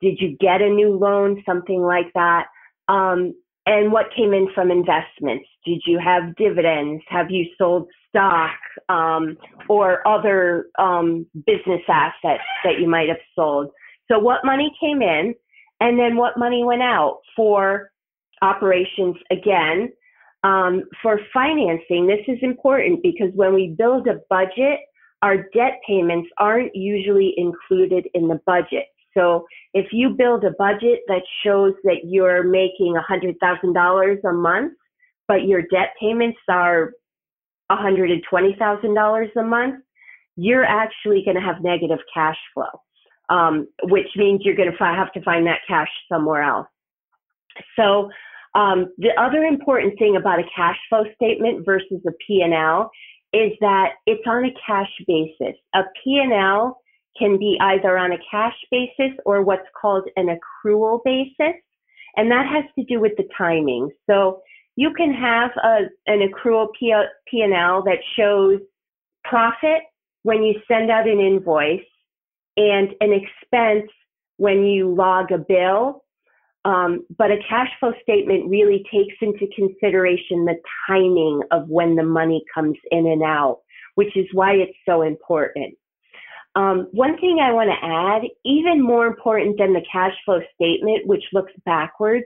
did 0.00 0.18
you 0.20 0.36
get 0.38 0.60
a 0.60 0.68
new 0.68 0.96
loan? 0.96 1.42
Something 1.46 1.82
like 1.82 2.12
that. 2.14 2.46
Um, 2.88 3.34
and 3.66 3.90
what 3.90 4.06
came 4.16 4.32
in 4.32 4.48
from 4.54 4.70
investments? 4.70 5.46
Did 5.64 5.82
you 5.86 5.98
have 5.98 6.36
dividends? 6.36 7.02
Have 7.08 7.30
you 7.30 7.46
sold 7.58 7.88
stock 8.08 8.56
um, 8.88 9.36
or 9.68 10.06
other 10.06 10.66
um, 10.78 11.26
business 11.46 11.82
assets 11.88 12.44
that 12.62 12.78
you 12.78 12.88
might 12.88 13.08
have 13.08 13.18
sold? 13.34 13.70
So, 14.08 14.20
what 14.20 14.44
money 14.44 14.72
came 14.80 15.02
in, 15.02 15.34
and 15.80 15.98
then 15.98 16.16
what 16.16 16.38
money 16.38 16.62
went 16.64 16.82
out 16.82 17.18
for 17.34 17.90
operations 18.40 19.16
again? 19.32 19.92
Um, 20.44 20.84
for 21.02 21.18
financing, 21.32 22.06
this 22.06 22.24
is 22.28 22.38
important 22.42 23.02
because 23.02 23.30
when 23.34 23.54
we 23.54 23.74
build 23.76 24.06
a 24.06 24.20
budget, 24.30 24.80
our 25.22 25.38
debt 25.54 25.80
payments 25.86 26.28
aren't 26.38 26.74
usually 26.74 27.34
included 27.36 28.06
in 28.14 28.28
the 28.28 28.40
budget. 28.46 28.84
So 29.16 29.46
if 29.72 29.86
you 29.92 30.10
build 30.10 30.44
a 30.44 30.50
budget 30.58 31.00
that 31.08 31.22
shows 31.44 31.72
that 31.84 32.02
you're 32.04 32.44
making 32.44 32.94
$100,000 33.10 34.16
a 34.24 34.32
month, 34.32 34.72
but 35.26 35.46
your 35.46 35.62
debt 35.62 35.94
payments 36.00 36.38
are 36.48 36.92
$120,000 37.72 39.36
a 39.36 39.42
month, 39.42 39.82
you're 40.36 40.64
actually 40.64 41.22
going 41.24 41.36
to 41.36 41.40
have 41.40 41.62
negative 41.62 41.98
cash 42.12 42.36
flow, 42.52 42.80
um, 43.30 43.66
which 43.84 44.08
means 44.16 44.42
you're 44.44 44.54
going 44.54 44.70
to 44.70 44.84
have 44.84 45.12
to 45.12 45.22
find 45.22 45.46
that 45.46 45.60
cash 45.66 45.88
somewhere 46.10 46.42
else. 46.42 46.68
So 47.74 48.10
um, 48.56 48.86
the 48.96 49.10
other 49.20 49.44
important 49.44 49.98
thing 49.98 50.16
about 50.16 50.38
a 50.38 50.44
cash 50.54 50.78
flow 50.88 51.04
statement 51.14 51.66
versus 51.66 52.00
a 52.06 52.12
P&L 52.26 52.90
is 53.32 53.52
that 53.60 53.90
it's 54.06 54.26
on 54.26 54.46
a 54.46 54.54
cash 54.66 54.90
basis. 55.06 55.54
A 55.74 55.82
P&L 56.02 56.78
can 57.18 57.38
be 57.38 57.58
either 57.60 57.98
on 57.98 58.12
a 58.12 58.18
cash 58.30 58.56
basis 58.70 59.12
or 59.26 59.42
what's 59.42 59.68
called 59.78 60.08
an 60.16 60.28
accrual 60.28 61.00
basis. 61.04 61.60
And 62.16 62.30
that 62.30 62.46
has 62.46 62.64
to 62.78 62.84
do 62.84 62.98
with 62.98 63.12
the 63.18 63.28
timing. 63.36 63.90
So 64.08 64.40
you 64.74 64.92
can 64.94 65.12
have 65.12 65.50
a, 65.62 65.80
an 66.06 66.26
accrual 66.26 66.68
P&L 66.78 67.82
that 67.82 67.98
shows 68.16 68.60
profit 69.24 69.82
when 70.22 70.42
you 70.42 70.54
send 70.66 70.90
out 70.90 71.06
an 71.06 71.20
invoice 71.20 71.80
and 72.56 72.88
an 73.00 73.12
expense 73.12 73.90
when 74.38 74.64
you 74.64 74.94
log 74.94 75.30
a 75.30 75.38
bill. 75.38 76.04
Um, 76.66 77.06
but 77.16 77.30
a 77.30 77.36
cash 77.48 77.68
flow 77.78 77.92
statement 78.02 78.50
really 78.50 78.84
takes 78.92 79.14
into 79.22 79.46
consideration 79.54 80.44
the 80.44 80.56
timing 80.88 81.40
of 81.52 81.68
when 81.68 81.94
the 81.94 82.02
money 82.02 82.42
comes 82.52 82.76
in 82.90 83.06
and 83.06 83.22
out, 83.22 83.60
which 83.94 84.16
is 84.16 84.26
why 84.32 84.54
it's 84.54 84.76
so 84.84 85.02
important. 85.02 85.74
Um, 86.56 86.88
one 86.90 87.16
thing 87.20 87.38
I 87.40 87.52
want 87.52 87.70
to 87.70 87.86
add, 87.86 88.22
even 88.44 88.82
more 88.82 89.06
important 89.06 89.58
than 89.58 89.74
the 89.74 89.86
cash 89.92 90.14
flow 90.24 90.40
statement, 90.56 91.06
which 91.06 91.22
looks 91.32 91.52
backwards, 91.64 92.24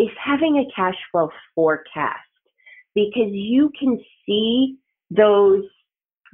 is 0.00 0.08
having 0.20 0.56
a 0.56 0.74
cash 0.74 0.96
flow 1.12 1.30
forecast 1.54 2.18
because 2.96 3.30
you 3.30 3.70
can 3.78 4.00
see 4.26 4.76
those 5.10 5.64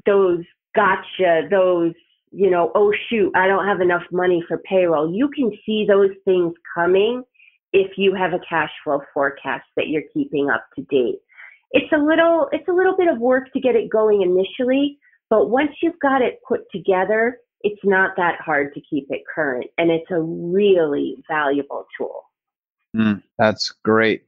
those 0.07 0.41
gotcha, 0.75 1.43
those 1.51 1.93
you 2.31 2.51
know, 2.51 2.73
oh 2.75 2.93
shoot, 3.11 3.33
I 3.37 3.49
don't 3.49 3.67
have 3.67 3.83
enough 3.83 4.05
money 4.11 4.43
for 4.49 4.59
payroll. 4.59 5.15
You 5.15 5.29
can 5.29 5.53
see 5.67 5.85
those 5.87 6.11
things 6.25 6.55
coming 6.75 7.23
if 7.75 7.99
you 7.99 8.15
have 8.15 8.33
a 8.33 8.39
cash 8.49 8.71
flow 8.85 9.03
forecast 9.13 9.65
that 9.77 9.89
you're 9.89 10.05
keeping 10.15 10.49
up 10.49 10.65
to 10.77 10.83
date. 10.85 11.19
It's 11.73 11.93
a 11.93 11.99
little 11.99 12.49
it's 12.53 12.69
a 12.69 12.73
little 12.73 12.97
bit 12.97 13.09
of 13.09 13.19
work 13.19 13.53
to 13.53 13.61
get 13.61 13.75
it 13.75 13.91
going 13.91 14.23
initially, 14.23 14.97
but 15.29 15.51
once 15.51 15.73
you've 15.83 15.99
got 16.01 16.23
it 16.23 16.39
put 16.49 16.61
together, 16.71 17.39
it's 17.63 17.81
not 17.83 18.13
that 18.17 18.41
hard 18.41 18.73
to 18.75 18.81
keep 18.89 19.07
it 19.11 19.23
current 19.35 19.67
and 19.77 19.91
it's 19.91 20.11
a 20.11 20.21
really 20.21 21.17
valuable 21.29 21.85
tool. 21.99 22.23
Mm, 22.97 23.23
that's 23.39 23.73
great. 23.85 24.25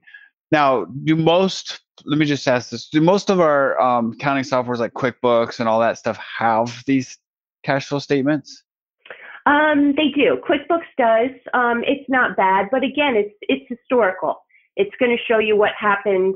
Now, 0.50 0.87
do 1.04 1.14
most 1.14 1.80
let 2.04 2.18
me 2.18 2.26
just 2.26 2.46
ask 2.48 2.70
this: 2.70 2.88
Do 2.88 3.00
most 3.00 3.30
of 3.30 3.40
our 3.40 3.80
um, 3.80 4.12
accounting 4.12 4.44
softwares 4.44 4.78
like 4.78 4.92
QuickBooks 4.94 5.61
and 5.61 5.68
all 5.68 5.78
that 5.80 5.98
stuff 5.98 6.18
have 6.38 6.82
these 6.85 7.16
cash 7.64 7.87
flow 7.87 8.00
statements? 8.00 8.64
Um, 9.46 9.94
they 9.96 10.09
do. 10.14 10.40
QuickBooks 10.48 10.90
does. 10.98 11.30
Um, 11.54 11.82
it's 11.87 12.09
not 12.09 12.37
bad, 12.37 12.66
but 12.70 12.82
again, 12.82 13.14
it's 13.16 13.35
it's 13.42 13.64
historical. 13.68 14.37
It's 14.76 14.94
going 14.98 15.16
to 15.16 15.22
show 15.32 15.38
you 15.38 15.56
what 15.56 15.70
happened 15.78 16.35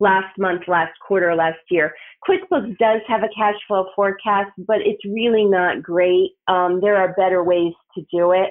last 0.00 0.36
month, 0.38 0.62
last 0.68 0.92
quarter, 1.06 1.34
last 1.34 1.58
year. 1.70 1.94
QuickBooks 2.28 2.76
does 2.78 3.00
have 3.06 3.22
a 3.22 3.28
cash 3.36 3.54
flow 3.66 3.86
forecast, 3.94 4.50
but 4.66 4.78
it's 4.80 5.04
really 5.04 5.44
not 5.44 5.82
great. 5.82 6.32
Um, 6.48 6.80
there 6.80 6.96
are 6.96 7.14
better 7.14 7.42
ways 7.42 7.72
to 7.94 8.02
do 8.12 8.32
it 8.32 8.50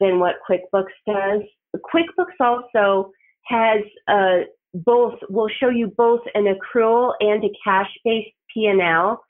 than 0.00 0.20
what 0.20 0.36
QuickBooks 0.48 0.94
does. 1.06 1.42
QuickBooks 1.76 2.40
also 2.40 3.10
has 3.46 3.82
uh, 4.06 4.44
both 4.74 5.14
will 5.28 5.48
show 5.60 5.68
you 5.68 5.92
both 5.96 6.20
an 6.34 6.44
accrual 6.44 7.12
and 7.20 7.42
a 7.44 7.48
cash-based 7.64 8.30
P&L 8.52 9.20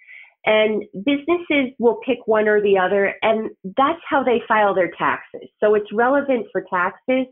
and 0.49 0.83
businesses 1.05 1.75
will 1.79 2.01
pick 2.07 2.21
one 2.25 2.49
or 2.49 2.63
the 2.63 2.79
other, 2.79 3.15
and 3.21 3.51
that's 3.77 4.01
how 4.09 4.25
they 4.25 4.41
file 4.49 4.75
their 4.75 4.91
taxes. 4.99 5.47
So 5.61 5.75
it's 5.75 5.93
relevant 5.93 6.47
for 6.51 6.65
taxes, 6.71 7.27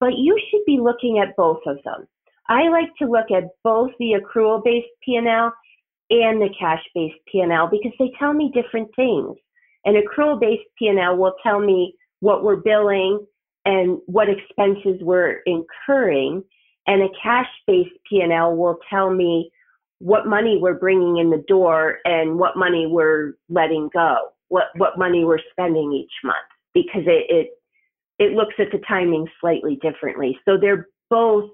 but 0.00 0.14
you 0.16 0.40
should 0.50 0.64
be 0.66 0.80
looking 0.80 1.18
at 1.18 1.36
both 1.36 1.60
of 1.66 1.76
them. 1.84 2.06
I 2.48 2.70
like 2.70 2.88
to 3.00 3.06
look 3.06 3.30
at 3.30 3.50
both 3.62 3.90
the 3.98 4.18
accrual-based 4.18 4.88
P&L 5.04 5.52
and 6.08 6.40
the 6.40 6.48
cash-based 6.58 7.18
P&L 7.30 7.68
because 7.70 7.92
they 7.98 8.10
tell 8.18 8.32
me 8.32 8.50
different 8.54 8.88
things. 8.96 9.36
An 9.84 9.94
accrual-based 9.94 10.64
P&L 10.78 11.18
will 11.18 11.34
tell 11.42 11.60
me 11.60 11.94
what 12.20 12.44
we're 12.44 12.56
billing 12.56 13.26
and 13.66 13.98
what 14.06 14.28
expenses 14.30 15.02
we're 15.02 15.42
incurring, 15.44 16.42
and 16.86 17.02
a 17.02 17.08
cash-based 17.22 17.96
P&L 18.08 18.56
will 18.56 18.78
tell 18.88 19.10
me 19.10 19.50
what 20.04 20.26
money 20.26 20.58
we're 20.60 20.78
bringing 20.78 21.16
in 21.16 21.30
the 21.30 21.42
door 21.48 21.96
and 22.04 22.38
what 22.38 22.58
money 22.58 22.86
we're 22.86 23.32
letting 23.48 23.88
go, 23.94 24.16
what 24.48 24.64
what 24.76 24.98
money 24.98 25.24
we're 25.24 25.38
spending 25.50 25.94
each 25.94 26.12
month, 26.22 26.36
because 26.74 27.04
it 27.06 27.24
it, 27.30 27.48
it 28.18 28.32
looks 28.32 28.52
at 28.58 28.66
the 28.70 28.80
timing 28.86 29.26
slightly 29.40 29.76
differently. 29.80 30.38
So 30.44 30.58
they're 30.60 30.88
both 31.08 31.48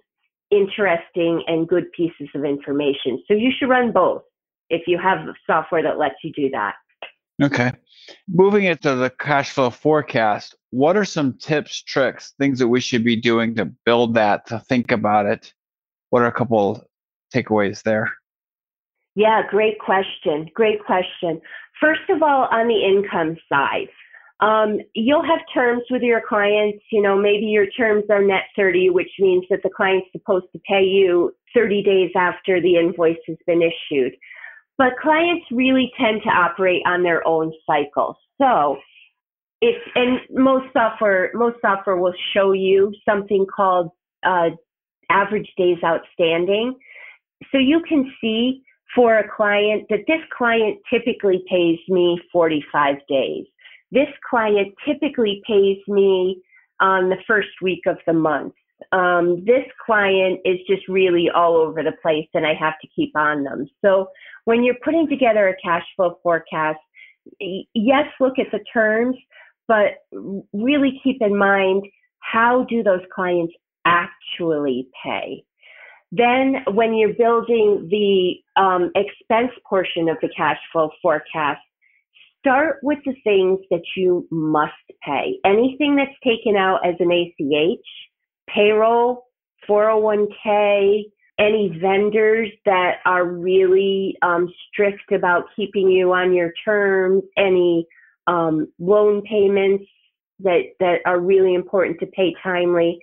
interesting 0.51 1.45
and 1.47 1.69
good 1.69 1.93
pieces 1.93 2.29
of 2.35 2.45
information. 2.45 3.23
So 3.29 3.35
you 3.35 3.53
should 3.57 3.69
run 3.69 3.93
both 3.93 4.23
if 4.69 4.83
you 4.89 4.99
have 4.99 5.29
software 5.47 5.85
that 5.85 5.97
lets 5.97 6.17
you 6.25 6.33
do 6.33 6.51
that. 6.51 6.75
Okay. 7.41 7.71
Moving 8.29 8.65
it 8.65 8.83
to 8.83 8.97
the 8.97 9.11
cash 9.11 9.53
flow 9.53 9.71
forecast, 9.71 10.57
what 10.71 10.97
are 10.97 11.05
some 11.05 11.39
tips, 11.39 11.83
tricks, 11.85 12.35
things 12.37 12.59
that 12.59 12.67
we 12.67 12.81
should 12.81 13.05
be 13.05 13.15
doing 13.15 13.55
to 13.55 13.67
build 13.87 14.15
that, 14.15 14.45
to 14.47 14.59
think 14.59 14.91
about 14.91 15.27
it? 15.27 15.55
What 16.09 16.23
are 16.23 16.27
a 16.27 16.33
couple 16.33 16.85
takeaways 17.33 17.85
there? 17.85 18.13
Yeah, 19.15 19.43
great 19.49 19.79
question. 19.79 20.49
Great 20.55 20.85
question. 20.85 21.41
First 21.81 22.09
of 22.09 22.23
all, 22.23 22.49
on 22.51 22.69
the 22.69 22.85
income 22.85 23.37
side, 23.49 23.89
um, 24.41 24.79
you'll 24.95 25.25
have 25.25 25.41
terms 25.53 25.83
with 25.91 26.03
your 26.03 26.23
clients. 26.27 26.83
You 26.91 27.03
know, 27.03 27.17
maybe 27.17 27.47
your 27.47 27.67
terms 27.71 28.05
are 28.11 28.23
net 28.23 28.45
30, 28.57 28.91
which 28.91 29.11
means 29.19 29.45
that 29.51 29.61
the 29.63 29.71
client's 29.77 30.09
supposed 30.13 30.47
to 30.53 30.61
pay 30.61 30.83
you 30.83 31.35
30 31.55 31.83
days 31.83 32.11
after 32.17 32.61
the 32.61 32.77
invoice 32.77 33.19
has 33.27 33.37
been 33.47 33.63
issued. 33.63 34.15
But 34.79 34.97
clients 35.03 35.45
really 35.51 35.93
tend 36.01 36.23
to 36.23 36.31
operate 36.31 36.83
on 36.87 37.03
their 37.03 37.27
own 37.27 37.53
cycle. 37.67 38.17
So 38.41 38.79
if, 39.61 39.77
and 39.95 40.21
most 40.31 40.73
software, 40.73 41.31
most 41.35 41.57
software 41.61 41.97
will 41.97 42.15
show 42.33 42.53
you 42.53 42.95
something 43.07 43.45
called 43.55 43.91
uh, 44.23 44.51
average 45.11 45.53
days 45.59 45.77
outstanding. 45.85 46.79
So 47.53 47.59
you 47.59 47.83
can 47.87 48.11
see 48.23 48.63
for 48.95 49.19
a 49.19 49.29
client 49.29 49.87
that 49.91 50.05
this 50.07 50.21
client 50.37 50.79
typically 50.93 51.45
pays 51.49 51.79
me 51.89 52.21
45 52.33 52.97
days. 53.09 53.47
This 53.93 54.09
client 54.29 54.75
typically 54.87 55.43
pays 55.47 55.79
me 55.89 56.43
on 56.81 57.09
the 57.09 57.17
first 57.27 57.49
week 57.63 57.83
of 57.87 57.99
the 58.07 58.13
month. 58.13 58.55
Um, 58.93 59.45
this 59.45 59.65
client 59.85 60.41
is 60.45 60.59
just 60.67 60.89
really 60.89 61.29
all 61.29 61.57
over 61.57 61.83
the 61.83 61.93
place 62.03 62.27
and 62.33 62.47
I 62.47 62.55
have 62.55 62.75
to 62.81 62.89
keep 62.97 63.15
on 63.15 63.45
them. 63.45 63.67
So 63.85 64.09
when 64.45 64.65
you're 64.65 64.77
putting 64.83 65.07
together 65.09 65.49
a 65.49 65.57
cash 65.63 65.85
flow 65.97 66.19
forecast, 66.23 66.79
yes, 67.39 68.07
look 68.19 68.39
at 68.39 68.51
the 68.53 68.61
terms, 68.73 69.17
but 69.69 69.99
really 70.53 71.01
keep 71.05 71.21
in 71.21 71.37
mind 71.37 71.85
how 72.21 72.65
do 72.69 72.83
those 72.83 73.03
clients 73.15 73.53
actually 73.85 74.89
pay? 75.05 75.45
Then, 76.13 76.57
when 76.73 76.95
you're 76.95 77.15
building 77.15 77.89
the 77.89 78.61
um, 78.61 78.91
expense 78.97 79.53
portion 79.69 80.09
of 80.09 80.17
the 80.21 80.29
cash 80.37 80.59
flow 80.73 80.91
forecast, 81.01 81.61
start 82.41 82.79
with 82.83 82.99
the 83.05 83.15
things 83.23 83.61
that 83.71 83.83
you 83.97 84.27
must 84.31 84.73
pay. 85.05 85.39
Anything 85.45 85.97
that's 85.97 86.11
taken 86.25 86.57
out 86.57 86.81
as 86.85 86.97
an 86.99 87.13
ACH, 87.13 87.87
payroll, 88.53 89.27
401k, 89.69 91.05
any 91.39 91.79
vendors 91.81 92.51
that 92.67 92.97
are 93.07 93.25
really 93.25 94.17
um, 94.23 94.53
strict 94.69 95.13
about 95.13 95.45
keeping 95.55 95.89
you 95.91 96.13
on 96.13 96.35
your 96.35 96.53
terms, 96.65 97.23
any 97.37 97.87
um, 98.27 98.67
loan 98.79 99.23
payments 99.23 99.85
that, 100.41 100.63
that 100.81 101.01
are 101.07 101.21
really 101.21 101.55
important 101.55 102.01
to 102.01 102.07
pay 102.07 102.35
timely. 102.43 102.99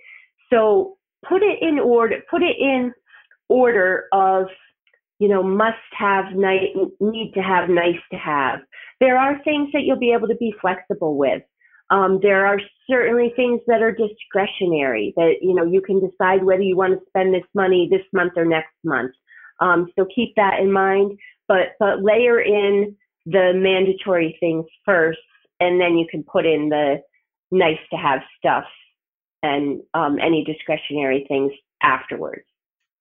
So 0.52 0.97
put 1.26 1.42
it 1.42 1.58
in 1.62 1.78
order, 1.78 2.18
put 2.30 2.42
it 2.42 2.56
in 2.58 2.92
order 3.48 4.06
of, 4.12 4.46
you 5.18 5.28
know, 5.28 5.42
must 5.42 5.76
have, 5.96 6.26
need 6.34 7.32
to 7.34 7.40
have, 7.40 7.68
nice 7.68 8.00
to 8.12 8.18
have. 8.18 8.60
There 9.00 9.18
are 9.18 9.42
things 9.42 9.70
that 9.72 9.82
you'll 9.82 9.98
be 9.98 10.12
able 10.12 10.28
to 10.28 10.36
be 10.36 10.54
flexible 10.60 11.16
with. 11.16 11.42
Um, 11.90 12.18
there 12.20 12.46
are 12.46 12.60
certainly 12.88 13.32
things 13.34 13.60
that 13.66 13.80
are 13.80 13.92
discretionary 13.92 15.14
that, 15.16 15.36
you 15.40 15.54
know, 15.54 15.64
you 15.64 15.80
can 15.80 16.00
decide 16.00 16.44
whether 16.44 16.62
you 16.62 16.76
want 16.76 16.98
to 16.98 17.06
spend 17.08 17.32
this 17.32 17.48
money 17.54 17.88
this 17.90 18.04
month 18.12 18.34
or 18.36 18.44
next 18.44 18.74
month. 18.84 19.12
Um, 19.60 19.90
so 19.96 20.06
keep 20.14 20.34
that 20.36 20.60
in 20.60 20.70
mind, 20.70 21.18
but, 21.48 21.68
but 21.80 22.02
layer 22.02 22.40
in 22.40 22.94
the 23.24 23.52
mandatory 23.54 24.36
things 24.38 24.66
first, 24.84 25.18
and 25.60 25.80
then 25.80 25.96
you 25.96 26.06
can 26.10 26.22
put 26.22 26.46
in 26.46 26.68
the 26.68 27.02
nice 27.50 27.78
to 27.90 27.96
have 27.96 28.20
stuff 28.38 28.64
and 29.42 29.80
um, 29.94 30.18
any 30.20 30.44
discretionary 30.44 31.24
things 31.28 31.52
afterwards. 31.82 32.44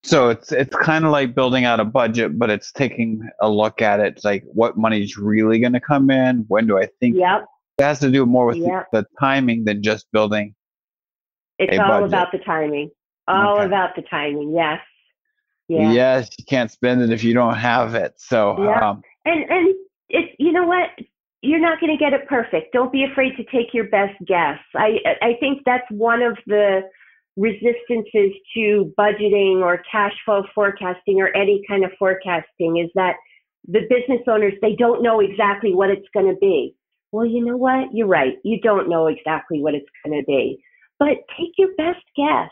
So 0.03 0.29
it's 0.29 0.51
it's 0.51 0.75
kind 0.75 1.05
of 1.05 1.11
like 1.11 1.35
building 1.35 1.65
out 1.65 1.79
a 1.79 1.85
budget, 1.85 2.37
but 2.37 2.49
it's 2.49 2.71
taking 2.71 3.27
a 3.41 3.49
look 3.49 3.81
at 3.81 3.99
it. 3.99 4.13
It's 4.15 4.23
like 4.23 4.43
what 4.45 4.77
money 4.77 5.03
is 5.03 5.17
really 5.17 5.59
going 5.59 5.73
to 5.73 5.79
come 5.79 6.09
in. 6.09 6.45
When 6.47 6.67
do 6.67 6.77
I 6.77 6.87
think? 6.99 7.17
Yep. 7.17 7.45
It 7.79 7.83
has 7.83 7.99
to 7.99 8.11
do 8.11 8.25
more 8.25 8.45
with 8.45 8.57
yep. 8.57 8.87
the, 8.91 9.01
the 9.01 9.07
timing 9.19 9.65
than 9.65 9.83
just 9.83 10.07
building. 10.11 10.55
It's 11.59 11.77
all 11.77 11.87
budget. 11.87 12.07
about 12.07 12.31
the 12.31 12.39
timing. 12.39 12.89
All 13.27 13.57
okay. 13.57 13.65
about 13.65 13.95
the 13.95 14.03
timing. 14.03 14.53
Yes. 14.55 14.79
Yeah. 15.67 15.91
Yes, 15.91 16.29
you 16.37 16.45
can't 16.45 16.71
spend 16.71 17.01
it 17.01 17.11
if 17.11 17.23
you 17.23 17.33
don't 17.33 17.55
have 17.55 17.93
it. 17.95 18.13
So. 18.17 18.55
Yeah. 18.63 18.89
Um, 18.91 19.01
and 19.25 19.43
and 19.49 19.75
it's 20.09 20.33
you 20.39 20.53
know 20.53 20.65
what 20.65 20.89
you're 21.41 21.59
not 21.59 21.79
going 21.79 21.95
to 21.95 22.03
get 22.03 22.13
it 22.13 22.27
perfect. 22.27 22.73
Don't 22.73 22.91
be 22.91 23.03
afraid 23.03 23.35
to 23.37 23.43
take 23.45 23.73
your 23.73 23.85
best 23.89 24.15
guess. 24.25 24.59
I 24.75 24.97
I 25.21 25.33
think 25.39 25.61
that's 25.65 25.85
one 25.91 26.21
of 26.21 26.37
the 26.47 26.81
resistances 27.35 28.33
to 28.55 28.91
budgeting 28.97 29.61
or 29.61 29.81
cash 29.89 30.13
flow 30.25 30.43
forecasting 30.55 31.21
or 31.21 31.35
any 31.37 31.61
kind 31.69 31.85
of 31.85 31.91
forecasting 31.99 32.77
is 32.83 32.89
that 32.95 33.15
the 33.67 33.81
business 33.81 34.21
owners 34.27 34.53
they 34.61 34.75
don't 34.75 35.03
know 35.03 35.19
exactly 35.19 35.73
what 35.73 35.89
it's 35.89 36.07
going 36.13 36.25
to 36.25 36.37
be. 36.39 36.75
Well, 37.11 37.25
you 37.25 37.45
know 37.45 37.55
what? 37.55 37.93
You're 37.93 38.07
right. 38.07 38.37
You 38.43 38.59
don't 38.59 38.89
know 38.89 39.07
exactly 39.07 39.61
what 39.61 39.75
it's 39.75 39.87
going 40.03 40.19
to 40.19 40.25
be, 40.25 40.61
but 40.99 41.17
take 41.37 41.51
your 41.57 41.69
best 41.77 42.03
guess. 42.15 42.49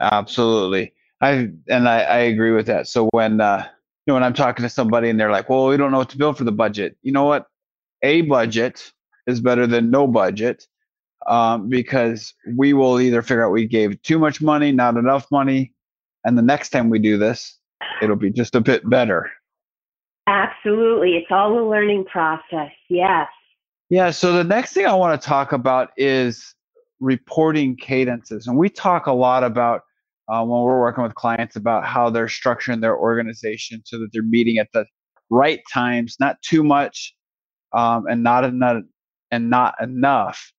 Absolutely. 0.00 0.92
I 1.20 1.50
and 1.68 1.88
I, 1.88 2.00
I 2.00 2.18
agree 2.18 2.50
with 2.50 2.66
that. 2.66 2.88
So 2.88 3.08
when 3.12 3.40
uh, 3.40 3.64
you 4.06 4.10
know 4.10 4.14
when 4.14 4.24
I'm 4.24 4.34
talking 4.34 4.64
to 4.64 4.68
somebody 4.68 5.08
and 5.08 5.18
they're 5.18 5.30
like, 5.30 5.48
"Well, 5.48 5.68
we 5.68 5.76
don't 5.76 5.92
know 5.92 5.98
what 5.98 6.10
to 6.10 6.18
build 6.18 6.36
for 6.36 6.44
the 6.44 6.52
budget," 6.52 6.96
you 7.02 7.12
know 7.12 7.24
what? 7.24 7.46
A 8.04 8.20
budget 8.20 8.92
is 9.26 9.40
better 9.40 9.66
than 9.66 9.90
no 9.90 10.06
budget 10.06 10.66
um, 11.26 11.68
because 11.68 12.34
we 12.56 12.74
will 12.74 13.00
either 13.00 13.22
figure 13.22 13.44
out 13.44 13.50
we 13.50 13.66
gave 13.66 14.00
too 14.02 14.18
much 14.18 14.42
money, 14.42 14.70
not 14.70 14.96
enough 14.96 15.26
money, 15.32 15.72
and 16.24 16.36
the 16.36 16.42
next 16.42 16.68
time 16.68 16.90
we 16.90 16.98
do 16.98 17.16
this, 17.16 17.58
it'll 18.02 18.16
be 18.16 18.30
just 18.30 18.54
a 18.54 18.60
bit 18.60 18.88
better. 18.88 19.30
Absolutely. 20.26 21.16
It's 21.16 21.26
all 21.30 21.58
a 21.58 21.64
learning 21.68 22.04
process. 22.04 22.70
Yes. 22.88 23.28
Yeah. 23.90 24.10
So 24.10 24.32
the 24.32 24.44
next 24.44 24.72
thing 24.72 24.86
I 24.86 24.94
want 24.94 25.20
to 25.20 25.26
talk 25.26 25.52
about 25.52 25.90
is 25.96 26.54
reporting 27.00 27.76
cadences. 27.76 28.46
And 28.46 28.56
we 28.56 28.68
talk 28.68 29.06
a 29.06 29.12
lot 29.12 29.44
about 29.44 29.82
uh, 30.28 30.42
when 30.42 30.62
we're 30.62 30.80
working 30.80 31.04
with 31.04 31.14
clients 31.14 31.56
about 31.56 31.84
how 31.84 32.08
they're 32.08 32.26
structuring 32.26 32.80
their 32.80 32.96
organization 32.96 33.82
so 33.84 33.98
that 33.98 34.08
they're 34.12 34.22
meeting 34.22 34.58
at 34.58 34.68
the 34.72 34.86
right 35.28 35.60
times, 35.72 36.16
not 36.18 36.40
too 36.42 36.62
much 36.64 37.14
um, 37.74 38.06
and 38.06 38.22
not 38.22 38.44
enough 38.44 38.82
and 39.30 39.50
not 39.50 39.74
enough. 39.82 40.52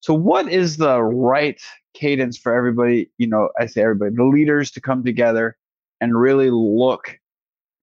So 0.00 0.14
what 0.14 0.50
is 0.50 0.78
the 0.78 1.02
right 1.02 1.60
cadence 1.94 2.38
for 2.38 2.54
everybody, 2.54 3.10
you 3.18 3.26
know, 3.26 3.50
I 3.58 3.66
say 3.66 3.82
everybody, 3.82 4.14
the 4.14 4.24
leaders 4.24 4.70
to 4.72 4.80
come 4.80 5.04
together 5.04 5.56
and 6.00 6.18
really 6.18 6.50
look 6.50 7.18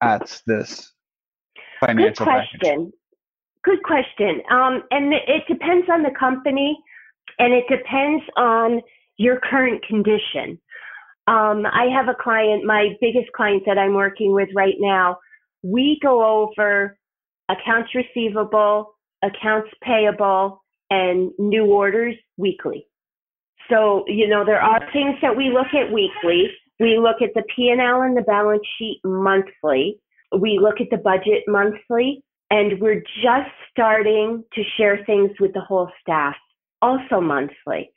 at 0.02 0.42
this 0.46 0.92
financial 1.80 2.26
Good 2.26 2.32
question. 2.32 2.60
Package? 2.62 2.94
Good 3.64 3.84
question. 3.84 4.42
Um, 4.52 4.84
and 4.92 5.14
it 5.14 5.44
depends 5.48 5.88
on 5.90 6.04
the 6.04 6.12
company 6.20 6.78
and 7.38 7.54
it 7.54 7.66
depends 7.70 8.24
on 8.36 8.82
your 9.18 9.40
current 9.40 9.86
condition. 9.86 10.60
Um, 11.28 11.66
I 11.66 11.88
have 11.94 12.08
a 12.08 12.16
client, 12.20 12.66
my 12.66 12.98
biggest 13.00 13.32
client 13.34 13.64
that 13.66 13.78
I'm 13.78 13.94
working 13.94 14.34
with 14.34 14.50
right 14.56 14.76
now. 14.80 15.20
We 15.62 16.00
go 16.02 16.26
over 16.26 16.98
accounts 17.50 17.90
receivable, 17.96 18.96
accounts 19.24 19.70
payable, 19.84 20.64
and 20.90 21.32
new 21.38 21.66
orders 21.66 22.16
weekly. 22.38 22.88
So, 23.70 24.04
you 24.08 24.28
know, 24.28 24.44
there 24.46 24.62
are 24.62 24.80
things 24.92 25.16
that 25.22 25.36
we 25.36 25.50
look 25.50 25.68
at 25.74 25.92
weekly. 25.92 26.50
We 26.80 26.98
look 26.98 27.22
at 27.22 27.34
the 27.36 27.44
P&L 27.56 28.02
and 28.02 28.18
the 28.18 28.22
balance 28.22 28.64
sheet 28.78 29.00
monthly. 29.04 30.00
We 30.38 30.60
look 30.62 30.82
at 30.82 30.90
the 30.90 30.98
budget 30.98 31.44
monthly. 31.48 32.24
And 32.52 32.80
we're 32.82 33.04
just 33.22 33.52
starting 33.70 34.44
to 34.54 34.64
share 34.76 35.04
things 35.06 35.32
with 35.40 35.54
the 35.54 35.62
whole 35.62 35.90
staff 36.02 36.36
also 36.82 37.22
monthly. 37.22 37.92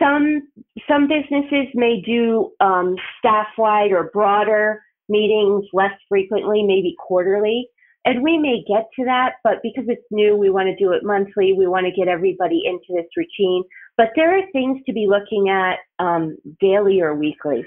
Some 0.00 0.42
some 0.88 1.06
businesses 1.06 1.68
may 1.74 2.02
do 2.04 2.50
um, 2.58 2.96
staff-wide 3.20 3.92
or 3.92 4.10
broader 4.12 4.82
meetings 5.08 5.64
less 5.72 5.92
frequently, 6.08 6.64
maybe 6.64 6.96
quarterly, 6.98 7.68
and 8.04 8.22
we 8.22 8.38
may 8.38 8.62
get 8.68 8.88
to 8.98 9.04
that. 9.06 9.34
But 9.42 9.62
because 9.62 9.84
it's 9.88 10.06
new, 10.10 10.36
we 10.36 10.50
want 10.50 10.68
to 10.68 10.76
do 10.76 10.92
it 10.92 11.04
monthly. 11.04 11.52
We 11.52 11.66
want 11.66 11.86
to 11.86 11.92
get 11.92 12.08
everybody 12.08 12.62
into 12.64 12.86
this 12.90 13.10
routine. 13.16 13.64
But 13.96 14.08
there 14.16 14.36
are 14.36 14.42
things 14.52 14.80
to 14.86 14.92
be 14.92 15.06
looking 15.08 15.48
at 15.48 15.78
um, 15.98 16.36
daily 16.60 17.00
or 17.00 17.14
weekly, 17.14 17.64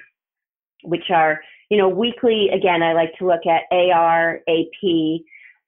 which 0.84 1.10
are 1.14 1.40
you 1.70 1.78
know 1.78 1.90
weekly. 1.90 2.50
Again, 2.54 2.84
I 2.84 2.94
like 2.94 3.14
to 3.20 3.28
look 3.28 3.46
at 3.46 3.64
AR, 3.72 4.40
AP. 4.48 5.22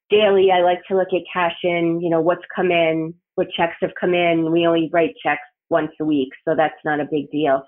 Daily, 0.09 0.49
I 0.51 0.61
like 0.61 0.79
to 0.87 0.97
look 0.97 1.09
at 1.13 1.21
cash 1.31 1.55
in. 1.63 1.99
You 2.01 2.09
know 2.09 2.21
what's 2.21 2.45
come 2.55 2.71
in, 2.71 3.13
what 3.35 3.47
checks 3.55 3.77
have 3.81 3.91
come 3.99 4.13
in. 4.13 4.51
We 4.51 4.67
only 4.67 4.89
write 4.91 5.15
checks 5.23 5.41
once 5.69 5.91
a 6.01 6.05
week, 6.05 6.29
so 6.45 6.55
that's 6.55 6.79
not 6.83 6.99
a 6.99 7.07
big 7.09 7.31
deal. 7.31 7.63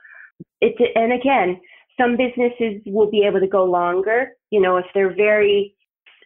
It's 0.60 0.78
and 0.96 1.14
again, 1.14 1.60
some 2.00 2.18
businesses 2.18 2.82
will 2.86 3.10
be 3.10 3.24
able 3.26 3.40
to 3.40 3.48
go 3.48 3.64
longer. 3.64 4.30
You 4.50 4.62
know, 4.62 4.78
if 4.78 4.86
they're 4.94 5.16
very, 5.16 5.76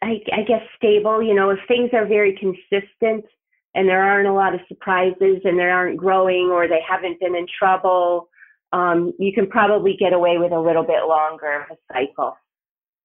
I, 0.06 0.22
I 0.34 0.44
guess, 0.44 0.62
stable. 0.76 1.22
You 1.22 1.34
know, 1.34 1.50
if 1.50 1.60
things 1.68 1.90
are 1.94 2.06
very 2.06 2.38
consistent 2.38 3.26
and 3.74 3.88
there 3.88 4.04
aren't 4.04 4.28
a 4.28 4.34
lot 4.34 4.54
of 4.54 4.62
surprises 4.68 5.42
and 5.44 5.60
they 5.60 5.64
aren't 5.64 5.98
growing 5.98 6.50
or 6.52 6.68
they 6.68 6.82
haven't 6.88 7.20
been 7.20 7.36
in 7.36 7.46
trouble, 7.58 8.30
um, 8.72 9.14
you 9.20 9.34
can 9.34 9.48
probably 9.48 9.96
get 9.98 10.14
away 10.14 10.38
with 10.38 10.52
a 10.52 10.60
little 10.60 10.84
bit 10.84 11.04
longer 11.08 11.62
of 11.62 11.78
a 11.78 11.94
cycle. 11.94 12.38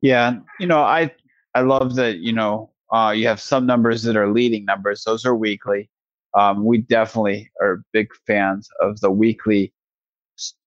Yeah, 0.02 0.38
you 0.58 0.66
know, 0.66 0.80
I 0.80 1.12
I 1.54 1.60
love 1.60 1.94
that. 1.96 2.18
You 2.18 2.32
know, 2.32 2.70
uh, 2.92 3.12
you 3.14 3.26
have 3.26 3.40
some 3.40 3.66
numbers 3.66 4.02
that 4.04 4.16
are 4.16 4.30
leading 4.30 4.64
numbers; 4.64 5.04
those 5.04 5.24
are 5.26 5.34
weekly 5.34 5.90
um, 6.34 6.64
we 6.64 6.78
definitely 6.78 7.50
are 7.60 7.82
big 7.92 8.08
fans 8.26 8.68
of 8.80 9.00
the 9.00 9.10
weekly 9.10 9.72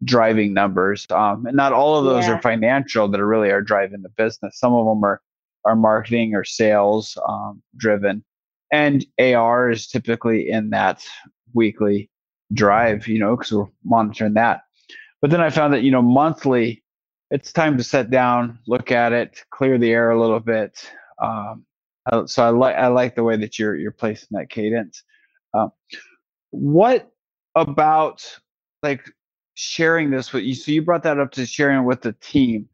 driving 0.03 0.53
numbers. 0.53 1.07
Um, 1.09 1.45
and 1.45 1.55
not 1.55 1.73
all 1.73 1.97
of 1.97 2.05
those 2.05 2.27
yeah. 2.27 2.33
are 2.33 2.41
financial 2.41 3.07
that 3.07 3.19
are 3.19 3.27
really 3.27 3.49
are 3.49 3.61
driving 3.61 4.01
the 4.01 4.09
business. 4.09 4.59
Some 4.59 4.73
of 4.73 4.85
them 4.85 5.03
are 5.03 5.21
are 5.65 5.75
marketing 5.75 6.35
or 6.35 6.43
sales 6.43 7.17
um, 7.27 7.61
driven, 7.77 8.23
and 8.71 9.05
AR 9.19 9.69
is 9.69 9.87
typically 9.87 10.49
in 10.49 10.69
that 10.71 11.05
weekly 11.53 12.09
drive. 12.53 13.07
You 13.07 13.19
know, 13.19 13.35
because 13.35 13.51
we're 13.51 13.67
monitoring 13.83 14.33
that. 14.33 14.61
But 15.21 15.31
then 15.31 15.41
I 15.41 15.49
found 15.49 15.73
that 15.73 15.83
you 15.83 15.91
know 15.91 16.01
monthly, 16.01 16.83
it's 17.31 17.51
time 17.53 17.77
to 17.77 17.83
sit 17.83 18.09
down, 18.09 18.59
look 18.67 18.91
at 18.91 19.13
it, 19.13 19.41
clear 19.51 19.77
the 19.77 19.91
air 19.91 20.11
a 20.11 20.19
little 20.19 20.39
bit. 20.39 20.89
Um, 21.21 21.65
so 22.25 22.43
I 22.45 22.49
like 22.49 22.75
I 22.75 22.87
like 22.87 23.15
the 23.15 23.23
way 23.23 23.37
that 23.37 23.57
you're 23.57 23.75
you're 23.75 23.91
placing 23.91 24.29
that 24.31 24.49
cadence. 24.49 25.03
Uh, 25.53 25.69
what 26.51 27.11
about 27.55 28.25
like 28.81 29.03
sharing 29.55 30.11
this 30.11 30.33
with 30.33 30.43
you? 30.43 30.55
So 30.55 30.71
you 30.71 30.81
brought 30.81 31.03
that 31.03 31.19
up 31.19 31.31
to 31.33 31.45
sharing 31.45 31.85
with 31.85 32.01
the 32.01 32.13
team. 32.13 32.67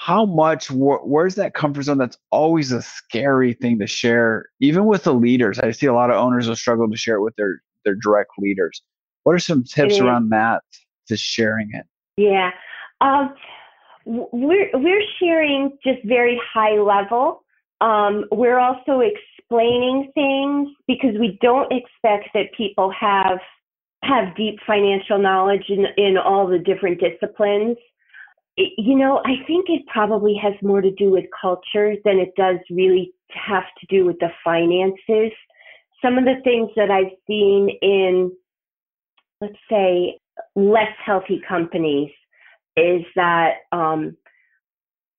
How 0.00 0.24
much? 0.24 0.68
Wh- 0.68 1.06
where's 1.06 1.34
that 1.34 1.52
comfort 1.52 1.82
zone? 1.82 1.98
That's 1.98 2.16
always 2.30 2.72
a 2.72 2.80
scary 2.80 3.52
thing 3.52 3.78
to 3.80 3.86
share, 3.86 4.46
even 4.58 4.86
with 4.86 5.04
the 5.04 5.12
leaders. 5.12 5.58
I 5.58 5.72
see 5.72 5.84
a 5.84 5.92
lot 5.92 6.08
of 6.08 6.16
owners 6.16 6.48
will 6.48 6.56
struggle 6.56 6.88
to 6.88 6.96
share 6.96 7.16
it 7.16 7.22
with 7.22 7.36
their 7.36 7.60
their 7.84 7.96
direct 7.96 8.30
leaders. 8.38 8.80
What 9.24 9.34
are 9.34 9.38
some 9.38 9.62
tips 9.62 10.00
around 10.00 10.30
that 10.30 10.62
to 11.08 11.18
sharing 11.18 11.68
it? 11.74 11.84
Yeah, 12.16 12.50
um, 13.02 13.34
we're 14.06 14.70
we're 14.72 15.02
sharing 15.18 15.76
just 15.84 15.98
very 16.06 16.40
high 16.50 16.78
level. 16.78 17.42
Um, 17.82 18.24
we're 18.32 18.58
also 18.58 19.00
explaining 19.00 20.12
things 20.14 20.70
because 20.86 21.14
we 21.20 21.38
don't 21.42 21.70
expect 21.70 22.30
that 22.32 22.54
people 22.56 22.90
have 22.98 23.38
have 24.02 24.34
deep 24.34 24.58
financial 24.66 25.18
knowledge 25.18 25.64
in, 25.68 25.84
in 25.98 26.16
all 26.16 26.46
the 26.46 26.58
different 26.58 27.00
disciplines. 27.00 27.76
You 28.56 28.96
know, 28.96 29.22
I 29.24 29.44
think 29.46 29.66
it 29.68 29.86
probably 29.86 30.34
has 30.42 30.54
more 30.62 30.80
to 30.80 30.90
do 30.92 31.10
with 31.10 31.24
culture 31.40 31.94
than 32.04 32.18
it 32.18 32.32
does 32.36 32.58
really 32.70 33.12
have 33.30 33.64
to 33.80 33.86
do 33.88 34.04
with 34.04 34.18
the 34.18 34.28
finances. 34.44 35.32
Some 36.02 36.18
of 36.18 36.24
the 36.24 36.40
things 36.44 36.70
that 36.76 36.90
I've 36.90 37.16
seen 37.26 37.70
in, 37.80 38.32
let's 39.40 39.54
say, 39.70 40.18
less 40.56 40.92
healthy 41.04 41.40
companies 41.46 42.10
is 42.76 43.02
that, 43.14 43.58
um, 43.72 44.16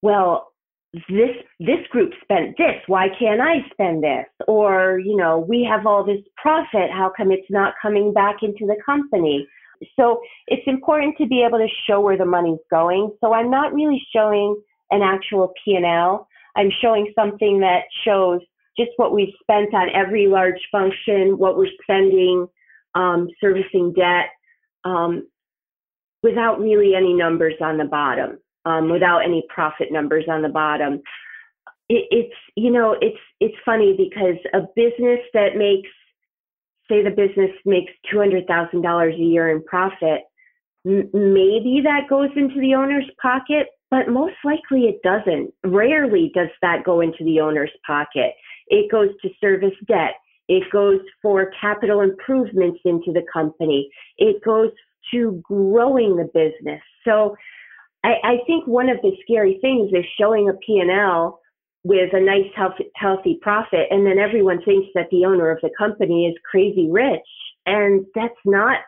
well, 0.02 0.52
this 0.94 1.36
this 1.60 1.88
group 1.90 2.12
spent 2.22 2.58
this 2.58 2.76
why 2.88 3.08
can't 3.18 3.40
i 3.40 3.60
spend 3.72 4.04
this 4.04 4.26
or 4.48 5.00
you 5.00 5.16
know 5.16 5.40
we 5.40 5.64
have 5.64 5.86
all 5.86 6.04
this 6.04 6.20
profit 6.36 6.92
how 6.92 7.10
come 7.16 7.32
it's 7.32 7.50
not 7.50 7.74
coming 7.82 8.12
back 8.12 8.38
into 8.42 8.66
the 8.66 8.76
company 8.86 9.48
so 10.00 10.20
it's 10.48 10.66
important 10.68 11.16
to 11.18 11.26
be 11.28 11.44
able 11.44 11.58
to 11.58 11.68
show 11.88 12.00
where 12.00 12.18
the 12.18 12.26
money's 12.26 12.60
going 12.70 13.12
so 13.24 13.34
i'm 13.34 13.50
not 13.50 13.74
really 13.74 14.02
showing 14.16 14.56
an 14.92 15.02
actual 15.02 15.54
p&l 15.64 16.28
i'm 16.56 16.70
showing 16.82 17.12
something 17.16 17.60
that 17.60 17.82
shows 18.04 18.40
just 18.78 18.92
what 18.96 19.14
we've 19.14 19.34
spent 19.42 19.74
on 19.74 19.90
every 19.94 20.28
large 20.28 20.62
function 20.72 21.38
what 21.38 21.58
we're 21.58 21.68
spending 21.84 22.48
um, 22.94 23.28
servicing 23.40 23.94
debt 23.94 24.30
um, 24.84 25.28
without 26.24 26.60
really 26.60 26.94
any 26.96 27.14
numbers 27.14 27.56
on 27.62 27.78
the 27.78 27.86
bottom 27.86 28.38
um, 28.66 28.90
without 28.90 29.20
any 29.20 29.44
profit 29.54 29.92
numbers 29.92 30.26
on 30.30 30.42
the 30.42 30.50
bottom. 30.50 31.02
It, 31.90 32.06
it's 32.12 32.36
you 32.56 32.72
know 32.72 32.96
it's 33.02 33.20
it's 33.40 33.56
funny 33.66 33.96
because 33.98 34.38
a 34.54 34.62
business 34.76 35.20
that 35.34 35.56
makes 35.58 35.90
say 36.92 37.04
the 37.04 37.10
business 37.10 37.52
makes 37.66 37.92
two 38.12 38.20
hundred 38.20 38.46
thousand 38.48 38.82
dollars 38.82 39.16
a 39.16 39.24
year 39.24 39.50
in 39.50 39.64
profit, 39.64 40.22
m- 40.86 41.10
maybe 41.14 41.82
that 41.84 42.10
goes 42.10 42.30
into 42.36 42.60
the 42.60 42.76
owner's 42.76 43.10
pocket, 43.22 43.68
but 43.90 44.10
most 44.10 44.36
likely 44.44 44.82
it 44.86 45.02
doesn't. 45.04 45.54
Rarely 45.64 46.32
does 46.36 46.50
that 46.62 46.84
go 46.84 47.00
into 47.00 47.24
the 47.24 47.40
owner's 47.40 47.72
pocket. 47.88 48.34
It 48.68 48.92
goes 48.92 49.10
to 49.22 49.30
service 49.40 49.78
debt. 49.88 50.16
It 50.48 50.64
goes 50.72 51.00
for 51.22 51.52
capital 51.60 52.02
improvements 52.02 52.80
into 52.84 53.14
the 53.14 53.24
company. 53.32 53.90
It 54.18 54.44
goes 54.44 54.72
to 55.14 55.42
growing 55.44 56.18
the 56.18 56.26
business. 56.34 56.82
So 57.06 57.36
I, 58.04 58.16
I 58.24 58.38
think 58.46 58.68
one 58.68 58.90
of 58.90 58.98
the 59.02 59.12
scary 59.24 59.60
things 59.62 59.92
is 59.94 60.06
showing 60.20 60.50
a 60.50 60.54
P&L 60.54 61.40
with 61.84 62.14
a 62.14 62.20
nice 62.20 62.50
healthy, 62.56 62.86
healthy 62.96 63.40
profit 63.42 63.88
and 63.90 64.06
then 64.06 64.20
everyone 64.20 64.62
thinks 64.64 64.88
that 64.94 65.08
the 65.12 65.26
owner 65.26 65.50
of 65.50 65.60
the 65.62 65.70
company 65.78 66.28
is 66.28 66.36
crazy 66.50 66.90
rich 66.92 67.20
and 67.66 68.06
that's 68.14 68.34
not 68.46 68.80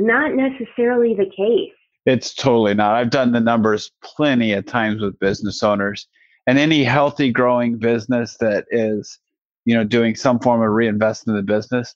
not 0.00 0.32
necessarily 0.34 1.14
the 1.14 1.30
case. 1.36 1.72
It's 2.06 2.32
totally 2.32 2.74
not. 2.74 2.94
I've 2.94 3.10
done 3.10 3.32
the 3.32 3.40
numbers 3.40 3.90
plenty 4.02 4.52
of 4.52 4.64
times 4.64 5.02
with 5.02 5.18
business 5.18 5.62
owners 5.62 6.06
and 6.48 6.58
any 6.58 6.82
healthy 6.82 7.30
growing 7.30 7.78
business 7.78 8.38
that 8.38 8.64
is 8.70 9.18
you 9.66 9.74
know 9.74 9.84
doing 9.84 10.16
some 10.16 10.40
form 10.40 10.62
of 10.62 10.70
reinvestment 10.70 11.38
in 11.38 11.44
the 11.44 11.52
business 11.52 11.94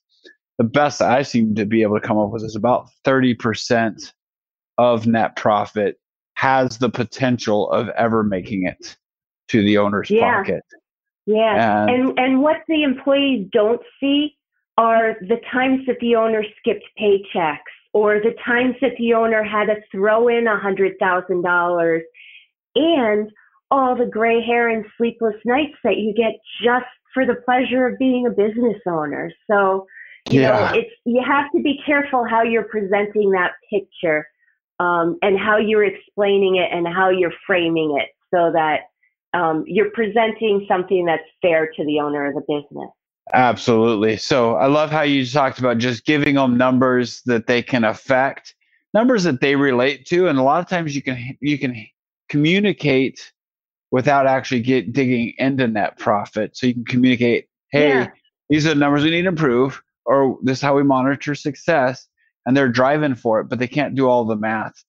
the 0.58 0.64
best 0.64 1.00
i 1.00 1.22
seem 1.22 1.54
to 1.54 1.64
be 1.64 1.82
able 1.82 1.98
to 1.98 2.06
come 2.06 2.18
up 2.18 2.30
with 2.30 2.44
is 2.44 2.54
about 2.54 2.88
30% 3.04 4.12
of 4.78 5.06
net 5.06 5.34
profit 5.36 5.96
has 6.34 6.78
the 6.78 6.90
potential 6.90 7.70
of 7.70 7.88
ever 7.90 8.22
making 8.22 8.66
it 8.66 8.96
to 9.52 9.62
the 9.62 9.78
owner's 9.78 10.10
yeah. 10.10 10.42
pocket. 10.42 10.64
Yeah. 11.26 11.82
And, 11.82 11.90
and 11.90 12.18
and 12.18 12.42
what 12.42 12.58
the 12.68 12.82
employees 12.82 13.48
don't 13.52 13.80
see 14.00 14.36
are 14.76 15.16
the 15.20 15.40
times 15.52 15.80
that 15.86 15.96
the 16.00 16.16
owner 16.16 16.44
skipped 16.58 16.84
paychecks 17.00 17.58
or 17.92 18.20
the 18.20 18.34
times 18.44 18.74
that 18.80 18.92
the 18.98 19.12
owner 19.14 19.44
had 19.44 19.66
to 19.66 19.76
throw 19.92 20.28
in 20.28 20.46
a 20.46 20.58
hundred 20.58 20.94
thousand 20.98 21.42
dollars 21.42 22.02
and 22.74 23.30
all 23.70 23.96
the 23.96 24.06
gray 24.06 24.42
hair 24.44 24.68
and 24.68 24.84
sleepless 24.98 25.36
nights 25.44 25.76
that 25.84 25.96
you 25.96 26.12
get 26.14 26.32
just 26.62 26.86
for 27.14 27.26
the 27.26 27.36
pleasure 27.44 27.86
of 27.86 27.98
being 27.98 28.26
a 28.26 28.30
business 28.30 28.80
owner. 28.86 29.30
So, 29.50 29.86
you 30.30 30.40
yeah. 30.40 30.72
know, 30.72 30.78
it's 30.78 30.90
you 31.04 31.22
have 31.26 31.50
to 31.54 31.62
be 31.62 31.78
careful 31.84 32.26
how 32.28 32.42
you're 32.42 32.64
presenting 32.64 33.30
that 33.32 33.52
picture 33.70 34.26
um, 34.80 35.18
and 35.22 35.38
how 35.38 35.58
you're 35.58 35.84
explaining 35.84 36.56
it 36.56 36.70
and 36.72 36.86
how 36.86 37.10
you're 37.10 37.32
framing 37.46 37.98
it 38.00 38.08
so 38.34 38.50
that 38.52 38.80
um, 39.34 39.64
you're 39.66 39.90
presenting 39.90 40.64
something 40.68 41.04
that's 41.04 41.22
fair 41.40 41.70
to 41.76 41.84
the 41.84 42.00
owner 42.00 42.26
of 42.26 42.34
the 42.34 42.40
business. 42.40 42.90
Absolutely. 43.32 44.16
So 44.16 44.56
I 44.56 44.66
love 44.66 44.90
how 44.90 45.02
you 45.02 45.24
talked 45.24 45.58
about 45.58 45.78
just 45.78 46.04
giving 46.04 46.34
them 46.34 46.56
numbers 46.56 47.22
that 47.26 47.46
they 47.46 47.62
can 47.62 47.84
affect, 47.84 48.54
numbers 48.94 49.22
that 49.24 49.40
they 49.40 49.56
relate 49.56 50.06
to, 50.06 50.28
and 50.28 50.38
a 50.38 50.42
lot 50.42 50.60
of 50.60 50.68
times 50.68 50.94
you 50.94 51.02
can 51.02 51.36
you 51.40 51.58
can 51.58 51.86
communicate 52.28 53.32
without 53.90 54.26
actually 54.26 54.60
get 54.60 54.92
digging 54.92 55.34
into 55.38 55.68
net 55.68 55.98
profit. 55.98 56.56
So 56.56 56.66
you 56.66 56.74
can 56.74 56.84
communicate, 56.84 57.48
hey, 57.70 57.88
yeah. 57.88 58.10
these 58.48 58.66
are 58.66 58.70
the 58.70 58.74
numbers 58.74 59.04
we 59.04 59.10
need 59.10 59.22
to 59.22 59.28
improve, 59.28 59.80
or 60.04 60.38
this 60.42 60.58
is 60.58 60.62
how 60.62 60.74
we 60.74 60.82
monitor 60.82 61.34
success, 61.34 62.08
and 62.44 62.56
they're 62.56 62.68
driving 62.68 63.14
for 63.14 63.40
it, 63.40 63.48
but 63.48 63.58
they 63.58 63.68
can't 63.68 63.94
do 63.94 64.08
all 64.08 64.24
the 64.24 64.36
math. 64.36 64.82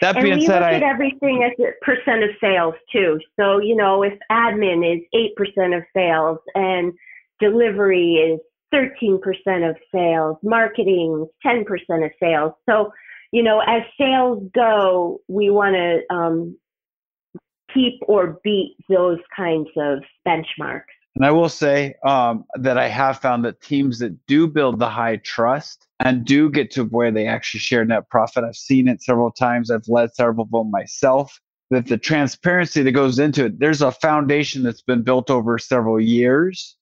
That 0.00 0.16
and 0.16 0.24
being 0.24 0.38
we 0.38 0.46
said, 0.46 0.60
look 0.60 0.70
I, 0.70 0.74
at 0.74 0.82
everything 0.82 1.42
as 1.44 1.52
a 1.64 1.84
percent 1.84 2.24
of 2.24 2.30
sales 2.40 2.74
too. 2.92 3.20
So 3.38 3.58
you 3.58 3.76
know, 3.76 4.02
if 4.02 4.14
admin 4.30 4.96
is 4.96 5.02
eight 5.14 5.36
percent 5.36 5.74
of 5.74 5.82
sales 5.94 6.38
and 6.54 6.92
delivery 7.38 8.14
is 8.14 8.40
thirteen 8.70 9.20
percent 9.20 9.64
of 9.64 9.76
sales, 9.94 10.36
marketing 10.42 11.26
ten 11.42 11.64
percent 11.64 12.04
of 12.04 12.10
sales. 12.18 12.52
So 12.68 12.92
you 13.32 13.42
know, 13.42 13.60
as 13.60 13.82
sales 13.98 14.42
go, 14.54 15.20
we 15.28 15.50
want 15.50 15.76
to 15.76 16.14
um, 16.14 16.56
keep 17.72 18.00
or 18.08 18.40
beat 18.42 18.76
those 18.88 19.18
kinds 19.36 19.68
of 19.76 19.98
benchmarks. 20.26 20.82
And 21.16 21.26
I 21.26 21.30
will 21.30 21.48
say 21.48 21.94
um, 22.04 22.44
that 22.54 22.78
I 22.78 22.88
have 22.88 23.18
found 23.20 23.44
that 23.44 23.60
teams 23.60 23.98
that 23.98 24.26
do 24.26 24.46
build 24.46 24.78
the 24.78 24.88
high 24.88 25.16
trust 25.16 25.86
and 26.00 26.24
do 26.24 26.50
get 26.50 26.70
to 26.72 26.84
where 26.84 27.10
they 27.10 27.26
actually 27.26 27.60
share 27.60 27.84
net 27.84 28.08
profit, 28.10 28.44
I've 28.44 28.56
seen 28.56 28.88
it 28.88 29.02
several 29.02 29.30
times. 29.30 29.70
I've 29.70 29.88
led 29.88 30.14
several 30.14 30.44
of 30.44 30.50
them 30.50 30.70
myself. 30.70 31.38
That 31.70 31.86
the 31.86 31.98
transparency 31.98 32.82
that 32.82 32.92
goes 32.92 33.20
into 33.20 33.44
it, 33.44 33.60
there's 33.60 33.80
a 33.80 33.92
foundation 33.92 34.64
that's 34.64 34.82
been 34.82 35.02
built 35.02 35.30
over 35.30 35.56
several 35.56 36.00
years. 36.00 36.76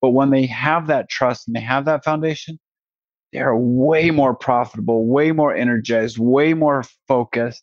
But 0.00 0.10
when 0.10 0.30
they 0.30 0.46
have 0.46 0.88
that 0.88 1.08
trust 1.08 1.46
and 1.46 1.54
they 1.54 1.60
have 1.60 1.84
that 1.84 2.04
foundation, 2.04 2.58
they're 3.32 3.56
way 3.56 4.10
more 4.10 4.34
profitable, 4.34 5.06
way 5.06 5.30
more 5.30 5.54
energized, 5.54 6.18
way 6.18 6.54
more 6.54 6.82
focused. 7.06 7.62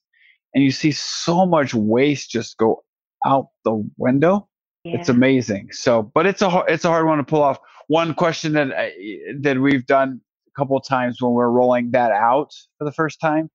And 0.56 0.63
you 0.63 0.72
see 0.72 0.91
so 0.91 1.45
much 1.45 1.74
waste 1.74 2.32
just 2.32 2.58
go 2.58 2.82
out 3.26 3.48
the 3.65 3.86
window 3.98 4.50
yeah. 4.84 4.98
It's 4.98 5.10
amazing. 5.10 5.69
So, 5.72 6.04
but 6.04 6.26
it's 6.26 6.41
a 6.41 6.63
it's 6.67 6.86
a 6.86 6.89
hard 6.89 7.06
one 7.06 7.17
to 7.17 7.24
pull 7.24 7.43
off. 7.43 7.60
One 7.88 8.13
question 8.13 8.54
that 8.54 8.93
that 9.41 9.60
we've 9.60 9.86
done 9.86 10.22
couple 10.60 10.78
of 10.78 10.84
times 10.84 11.22
when 11.22 11.34
we're 11.34 11.50
rolling 11.50 11.91
that 11.91 12.12
out 12.12 12.54
for 12.78 12.86
the 12.86 12.91
first 12.91 13.19
time 13.19 13.50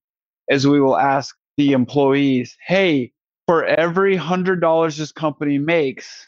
is 0.49 0.67
we 0.67 0.81
will 0.81 0.99
ask 0.99 1.37
the 1.57 1.73
employees, 1.73 2.57
"Hey, 2.67 3.13
for 3.47 3.65
every 3.65 4.17
hundred 4.17 4.61
dollars 4.61 4.97
this 4.97 5.13
company 5.13 5.59
makes, 5.59 6.27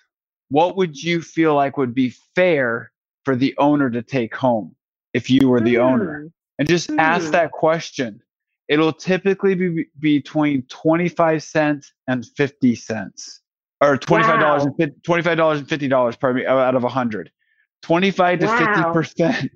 what 0.49 0.77
would 0.77 1.03
you 1.03 1.23
feel 1.23 1.55
like 1.55 1.77
would 1.77 1.95
be 1.95 2.15
fair 2.35 2.93
for 3.25 3.35
the 3.35 3.55
owner 3.59 3.91
to 3.91 4.03
take 4.03 4.35
home 4.35 4.77
if 5.15 5.31
you 5.31 5.49
were 5.49 5.61
the 5.61 5.75
mm. 5.75 5.93
owner?" 5.93 6.31
And 6.59 6.69
just 6.69 6.89
mm. 6.89 6.99
ask 6.99 7.33
that 7.33 7.53
question. 7.53 8.21
It'll 8.69 8.93
typically 8.93 9.55
be 9.55 9.87
between 10.01 10.63
25 10.63 11.43
cents 11.43 11.93
and 12.09 12.27
50 12.37 12.75
cents 12.75 13.41
or 13.81 13.97
twenty-five 13.97 14.41
dollars 14.41 14.65
wow. 14.65 14.75
and 14.79 15.05
twenty-five 15.05 15.37
dollars 15.37 15.59
and 15.59 15.69
fifty 15.69 15.89
dollars, 15.89 16.17
pardon 16.17 16.43
me, 16.43 16.47
out 16.47 16.75
of 16.75 16.85
a 16.85 16.89
hundred. 16.89 17.31
Twenty-five 17.83 18.41
to 18.41 18.49
fifty 18.49 18.81
wow. 18.81 18.93
percent. 18.93 19.51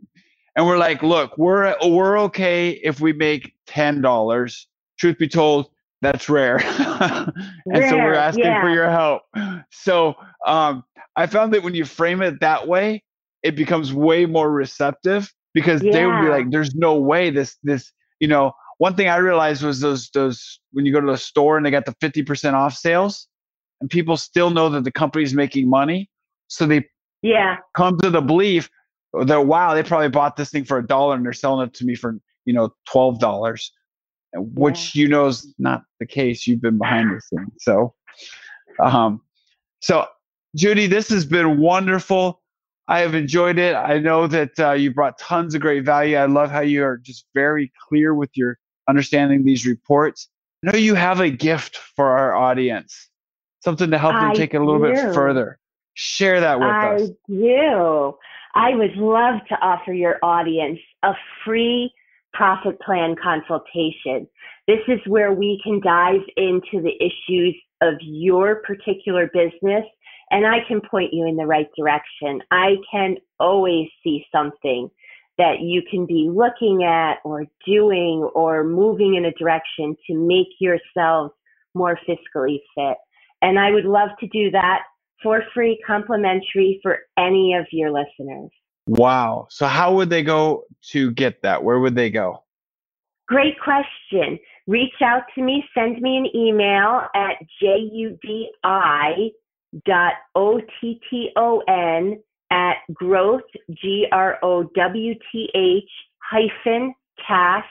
And 0.57 0.67
we're 0.67 0.79
like, 0.79 1.03
look, 1.03 1.37
we're 1.39 1.75
we're 1.87 2.19
okay 2.21 2.71
if 2.71 3.01
we 3.01 3.13
make 3.13 3.55
ten 3.67 4.01
dollars. 4.01 4.67
Truth 4.99 5.19
be 5.19 5.29
told, 5.29 5.71
that's 6.03 6.29
rare. 6.29 6.59
and 6.67 7.33
rare, 7.67 7.89
so 7.89 7.97
we're 7.97 8.15
asking 8.15 8.45
yeah. 8.45 8.61
for 8.61 8.71
your 8.71 8.91
help. 8.91 9.23
So 9.71 10.15
um, 10.47 10.85
I 11.17 11.27
found 11.27 11.53
that 11.55 11.63
when 11.63 11.75
you 11.75 11.85
frame 11.85 12.23
it 12.23 12.41
that 12.41 12.67
way, 12.67 13.03
it 13.43 13.57
becomes 13.57 13.93
way 13.93 14.27
more 14.27 14.51
receptive 14.51 15.33
because 15.55 15.83
yeah. 15.83 15.93
they 15.93 16.07
would 16.07 16.21
be 16.21 16.29
like, 16.29 16.51
there's 16.51 16.75
no 16.75 16.97
way 16.97 17.31
this 17.31 17.57
this 17.63 17.93
you 18.19 18.29
know. 18.29 18.53
One 18.79 18.95
thing 18.95 19.09
I 19.09 19.17
realized 19.17 19.63
was 19.63 19.81
those 19.81 20.09
those 20.11 20.59
when 20.73 20.87
you 20.87 20.93
go 20.93 21.01
to 21.03 21.07
the 21.07 21.19
store 21.19 21.57
and 21.59 21.67
they 21.67 21.71
got 21.71 21.85
the 21.85 21.95
fifty 22.01 22.23
percent 22.23 22.57
off 22.57 22.75
sales 22.75 23.29
and 23.81 23.91
people 23.91 24.17
still 24.17 24.51
know 24.51 24.69
that 24.71 24.85
the 24.85 24.93
company's 24.93 25.35
making 25.35 25.69
money. 25.69 26.09
So 26.49 26.67
they 26.67 26.87
yeah 27.23 27.57
come 27.77 27.99
to 27.99 28.09
the 28.09 28.23
belief 28.23 28.71
that 29.13 29.47
wow, 29.47 29.75
they 29.75 29.83
probably 29.83 30.09
bought 30.09 30.37
this 30.37 30.51
thing 30.51 30.65
for 30.65 30.79
a 30.79 30.87
dollar 30.87 31.15
and 31.17 31.25
they're 31.25 31.33
selling 31.33 31.67
it 31.67 31.75
to 31.75 31.85
me 31.85 31.95
for 31.95 32.19
you 32.45 32.53
know 32.53 32.73
twelve 32.89 33.21
dollars, 33.21 33.73
which 34.35 34.95
yeah. 34.95 35.03
you 35.03 35.09
know 35.09 35.27
is 35.27 35.55
not 35.59 35.83
the 35.99 36.07
case. 36.07 36.47
You've 36.47 36.61
been 36.61 36.79
behind 36.79 37.11
the 37.11 37.21
scenes, 37.21 37.53
so 37.59 37.95
um, 38.81 39.21
so 39.81 40.07
Judy, 40.57 40.87
this 40.87 41.09
has 41.11 41.25
been 41.25 41.59
wonderful. 41.59 42.41
I 42.89 43.01
have 43.01 43.15
enjoyed 43.15 43.59
it. 43.59 43.77
I 43.77 43.99
know 43.99 44.27
that 44.27 44.59
uh, 44.59 44.73
you 44.73 44.93
brought 44.93 45.17
tons 45.19 45.55
of 45.55 45.61
great 45.61 45.85
value. 45.85 46.17
I 46.17 46.27
love 46.27 46.51
how 46.51 46.61
you 46.61 46.83
are 46.83 46.97
just 46.97 47.27
very 47.35 47.71
clear 47.89 48.15
with 48.15 48.31
your 48.35 48.59
understanding 48.89 49.45
these 49.45 49.65
reports. 49.65 50.29
I 50.65 50.73
know 50.73 50.79
you 50.79 50.97
have 50.97 51.21
a 51.21 51.31
gift 51.31 51.77
for 51.77 52.07
our 52.07 52.35
audience 52.35 53.11
something 53.61 53.91
to 53.91 53.99
help 53.99 54.15
them 54.15 54.35
take 54.35 54.55
it 54.55 54.59
a 54.59 54.65
little 54.65 54.81
do. 54.81 54.93
bit 54.93 55.15
further. 55.15 55.59
Share 55.95 56.41
that 56.41 56.59
with 56.59 56.69
I 56.69 56.95
us. 56.95 57.03
I 57.03 57.33
do. 57.33 58.15
I 58.55 58.75
would 58.75 58.97
love 58.97 59.41
to 59.49 59.55
offer 59.61 59.93
your 59.93 60.19
audience 60.23 60.79
a 61.03 61.13
free 61.45 61.93
profit 62.33 62.81
plan 62.81 63.17
consultation. 63.23 64.29
This 64.67 64.81
is 64.89 65.01
where 65.07 65.33
we 65.33 65.61
can 65.65 65.81
dive 65.81 66.23
into 66.37 66.83
the 66.83 66.95
issues 67.01 67.57
of 67.81 67.95
your 68.01 68.63
particular 68.67 69.31
business 69.33 69.85
and 70.31 70.47
I 70.47 70.59
can 70.67 70.81
point 70.81 71.13
you 71.13 71.27
in 71.27 71.37
the 71.37 71.47
right 71.47 71.69
direction. 71.77 72.41
I 72.51 72.77
can 72.91 73.17
always 73.39 73.89
see 74.03 74.25
something 74.33 74.89
that 75.39 75.61
you 75.61 75.83
can 75.91 76.07
be 76.07 76.31
looking 76.33 76.85
at 76.85 77.15
or 77.25 77.47
doing 77.67 78.29
or 78.35 78.63
moving 78.63 79.15
in 79.15 79.25
a 79.25 79.33
direction 79.33 79.97
to 80.07 80.15
make 80.15 80.49
yourselves 80.61 81.33
more 81.75 81.99
fiscally 82.09 82.61
fit. 82.75 82.97
And 83.43 83.59
I 83.59 83.71
would 83.71 83.87
love 83.87 84.11
to 84.21 84.27
do 84.29 84.51
that 84.53 84.83
for 85.23 85.43
free, 85.55 85.81
complimentary 85.87 86.81
for 86.83 86.99
any 87.19 87.55
of 87.55 87.67
your 87.73 87.91
listeners. 87.91 88.51
Wow. 88.87 89.47
So, 89.51 89.67
how 89.67 89.95
would 89.95 90.11
they 90.11 90.23
go 90.23 90.65
to 90.91 91.11
get 91.13 91.43
that? 91.43 91.63
Where 91.63 91.79
would 91.79 91.95
they 91.95 92.11
go? 92.11 92.43
Great 93.29 93.61
question. 93.61 94.39
Reach 94.67 94.95
out 95.05 95.23
to 95.35 95.43
me, 95.43 95.65
send 95.75 96.01
me 96.01 96.17
an 96.17 96.27
email 96.35 97.03
at 97.15 97.37
judi 97.63 98.47
dot 99.87 100.15
O-T-T-O-N 100.35 102.21
at 102.51 102.77
growth, 102.93 103.43
G-R-O-W-T-H 103.71 105.91
hyphen 106.19 106.95
cast, 107.27 107.67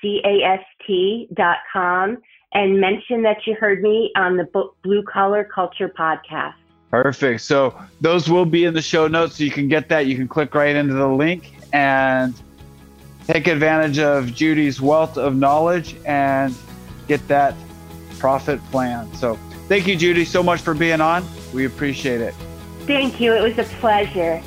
C-A-S-T 0.00 1.28
dot 1.34 1.58
com 1.72 2.18
and 2.52 2.80
mention 2.80 3.22
that 3.22 3.38
you 3.46 3.54
heard 3.54 3.82
me 3.82 4.10
on 4.16 4.36
the 4.36 4.46
Blue 4.82 5.02
Collar 5.02 5.48
Culture 5.52 5.88
podcast. 5.88 6.54
Perfect. 6.90 7.42
So 7.42 7.78
those 8.00 8.28
will 8.28 8.44
be 8.44 8.64
in 8.64 8.74
the 8.74 8.82
show 8.82 9.06
notes. 9.06 9.36
So 9.36 9.44
you 9.44 9.50
can 9.50 9.68
get 9.68 9.88
that. 9.88 10.06
You 10.06 10.16
can 10.16 10.26
click 10.26 10.54
right 10.54 10.74
into 10.74 10.94
the 10.94 11.06
link 11.06 11.52
and 11.72 12.34
take 13.26 13.46
advantage 13.46 13.98
of 13.98 14.34
Judy's 14.34 14.80
wealth 14.80 15.16
of 15.16 15.36
knowledge 15.36 15.96
and 16.04 16.54
get 17.06 17.26
that 17.28 17.54
profit 18.18 18.60
plan. 18.70 19.12
So 19.14 19.38
thank 19.68 19.86
you, 19.86 19.96
Judy, 19.96 20.24
so 20.24 20.42
much 20.42 20.60
for 20.60 20.74
being 20.74 21.00
on. 21.00 21.24
We 21.54 21.64
appreciate 21.64 22.20
it. 22.20 22.34
Thank 22.86 23.20
you. 23.20 23.34
It 23.34 23.42
was 23.42 23.58
a 23.58 23.68
pleasure. 23.78 24.42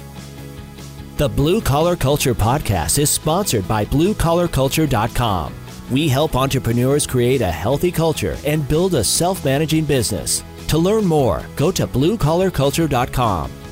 The 1.15 1.29
Blue 1.29 1.61
Collar 1.61 1.95
Culture 1.95 2.33
podcast 2.33 2.99
is 2.99 3.09
sponsored 3.09 3.67
by 3.67 3.85
BlueCollarCulture.com 3.85 5.53
we 5.91 6.07
help 6.07 6.35
entrepreneurs 6.35 7.05
create 7.05 7.41
a 7.41 7.51
healthy 7.51 7.91
culture 7.91 8.37
and 8.45 8.67
build 8.67 8.95
a 8.95 9.03
self 9.03 9.43
managing 9.45 9.85
business. 9.85 10.43
To 10.73 10.79
learn 10.79 11.05
more, 11.05 11.45
go 11.55 11.69
to 11.69 11.85
bluecollarculture.com 11.85 13.62